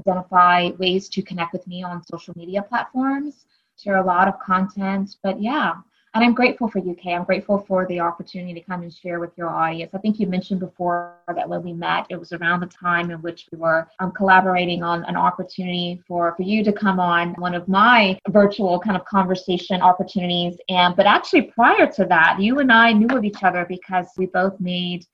identify 0.00 0.70
ways 0.78 1.08
to 1.10 1.22
connect 1.22 1.52
with 1.52 1.66
me 1.66 1.82
on 1.82 2.02
social 2.04 2.34
media 2.36 2.62
platforms, 2.62 3.46
share 3.78 3.96
a 3.96 4.04
lot 4.04 4.28
of 4.28 4.38
content. 4.40 5.16
But 5.22 5.40
yeah, 5.40 5.74
and 6.16 6.24
I'm 6.24 6.32
grateful 6.32 6.66
for 6.66 6.78
UK. 6.78 7.08
I'm 7.08 7.24
grateful 7.24 7.58
for 7.68 7.84
the 7.86 8.00
opportunity 8.00 8.54
to 8.54 8.62
come 8.62 8.80
and 8.80 8.92
share 8.92 9.20
with 9.20 9.32
your 9.36 9.50
audience. 9.50 9.90
I 9.92 9.98
think 9.98 10.18
you 10.18 10.26
mentioned 10.26 10.60
before 10.60 11.16
that 11.28 11.46
when 11.46 11.62
we 11.62 11.74
met, 11.74 12.06
it 12.08 12.16
was 12.16 12.32
around 12.32 12.60
the 12.60 12.66
time 12.68 13.10
in 13.10 13.20
which 13.20 13.46
we 13.52 13.58
were 13.58 13.86
um, 14.00 14.12
collaborating 14.12 14.82
on 14.82 15.04
an 15.04 15.16
opportunity 15.16 16.02
for, 16.08 16.34
for 16.34 16.42
you 16.42 16.64
to 16.64 16.72
come 16.72 16.98
on 16.98 17.34
one 17.34 17.54
of 17.54 17.68
my 17.68 18.18
virtual 18.30 18.80
kind 18.80 18.96
of 18.96 19.04
conversation 19.04 19.82
opportunities. 19.82 20.56
And 20.70 20.96
but 20.96 21.04
actually 21.04 21.42
prior 21.42 21.86
to 21.92 22.06
that, 22.06 22.40
you 22.40 22.60
and 22.60 22.72
I 22.72 22.92
knew 22.92 23.14
of 23.14 23.22
each 23.22 23.42
other 23.42 23.66
because 23.68 24.06
we 24.16 24.24
both 24.24 24.58
made 24.58 25.04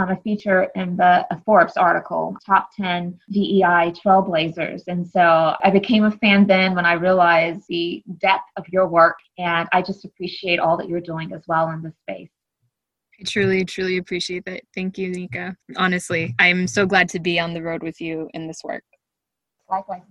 um, 0.00 0.10
a 0.10 0.16
feature 0.22 0.68
in 0.74 0.96
the 0.96 1.26
Forbes 1.44 1.76
article, 1.76 2.36
Top 2.44 2.70
10 2.76 3.18
DEI 3.30 3.92
Trailblazers. 3.92 4.82
And 4.88 5.06
so 5.06 5.54
I 5.62 5.70
became 5.70 6.04
a 6.04 6.10
fan 6.10 6.46
then 6.46 6.74
when 6.74 6.86
I 6.86 6.94
realized 6.94 7.64
the 7.68 8.02
depth 8.18 8.50
of 8.56 8.66
your 8.68 8.86
work. 8.86 9.16
And 9.38 9.68
I 9.72 9.82
just 9.82 10.04
appreciate 10.04 10.58
all 10.58 10.76
that 10.78 10.88
you're 10.88 11.00
doing 11.00 11.32
as 11.32 11.42
well 11.46 11.70
in 11.70 11.82
this 11.82 11.94
space. 12.02 12.30
I 13.20 13.24
truly, 13.24 13.64
truly 13.64 13.98
appreciate 13.98 14.44
that. 14.46 14.62
Thank 14.74 14.96
you, 14.96 15.10
Nika. 15.10 15.56
Honestly, 15.76 16.34
I'm 16.38 16.66
so 16.66 16.86
glad 16.86 17.08
to 17.10 17.20
be 17.20 17.38
on 17.38 17.52
the 17.52 17.62
road 17.62 17.82
with 17.82 18.00
you 18.00 18.30
in 18.32 18.46
this 18.46 18.64
work. 18.64 18.84
Likewise. 19.68 20.02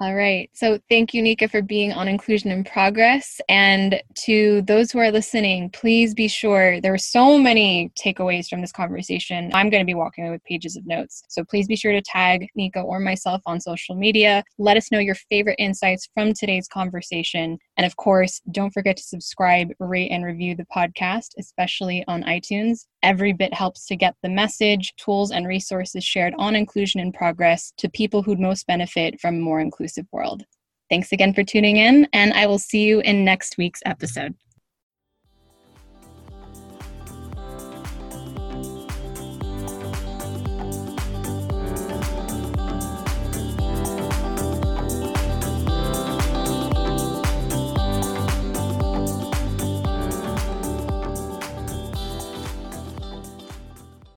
All 0.00 0.16
right. 0.16 0.50
So 0.54 0.80
thank 0.90 1.14
you, 1.14 1.22
Nika, 1.22 1.48
for 1.48 1.62
being 1.62 1.92
on 1.92 2.08
Inclusion 2.08 2.50
in 2.50 2.64
Progress. 2.64 3.40
And 3.48 4.02
to 4.24 4.62
those 4.62 4.90
who 4.90 4.98
are 4.98 5.12
listening, 5.12 5.70
please 5.70 6.14
be 6.14 6.26
sure 6.26 6.80
there 6.80 6.92
are 6.92 6.98
so 6.98 7.38
many 7.38 7.92
takeaways 7.96 8.48
from 8.48 8.60
this 8.60 8.72
conversation. 8.72 9.52
I'm 9.54 9.70
going 9.70 9.82
to 9.82 9.86
be 9.86 9.94
walking 9.94 10.24
away 10.24 10.32
with 10.32 10.42
pages 10.42 10.74
of 10.74 10.84
notes. 10.84 11.22
So 11.28 11.44
please 11.44 11.68
be 11.68 11.76
sure 11.76 11.92
to 11.92 12.02
tag 12.02 12.48
Nika 12.56 12.80
or 12.80 12.98
myself 12.98 13.40
on 13.46 13.60
social 13.60 13.94
media. 13.94 14.42
Let 14.58 14.76
us 14.76 14.90
know 14.90 14.98
your 14.98 15.14
favorite 15.14 15.60
insights 15.60 16.08
from 16.12 16.32
today's 16.32 16.66
conversation. 16.66 17.58
And 17.76 17.84
of 17.84 17.96
course, 17.96 18.40
don't 18.50 18.72
forget 18.72 18.96
to 18.96 19.02
subscribe, 19.02 19.72
rate, 19.80 20.10
and 20.10 20.24
review 20.24 20.54
the 20.54 20.66
podcast, 20.74 21.30
especially 21.38 22.04
on 22.06 22.22
iTunes. 22.22 22.86
Every 23.02 23.32
bit 23.32 23.52
helps 23.52 23.86
to 23.86 23.96
get 23.96 24.14
the 24.22 24.28
message, 24.28 24.94
tools, 24.96 25.32
and 25.32 25.46
resources 25.46 26.04
shared 26.04 26.34
on 26.38 26.54
Inclusion 26.54 27.00
in 27.00 27.12
Progress 27.12 27.72
to 27.78 27.88
people 27.88 28.22
who'd 28.22 28.38
most 28.38 28.66
benefit 28.66 29.20
from 29.20 29.36
a 29.36 29.40
more 29.40 29.60
inclusive 29.60 30.06
world. 30.12 30.44
Thanks 30.88 31.12
again 31.12 31.34
for 31.34 31.42
tuning 31.42 31.78
in, 31.78 32.06
and 32.12 32.32
I 32.34 32.46
will 32.46 32.58
see 32.58 32.84
you 32.84 33.00
in 33.00 33.24
next 33.24 33.58
week's 33.58 33.82
episode. 33.84 34.34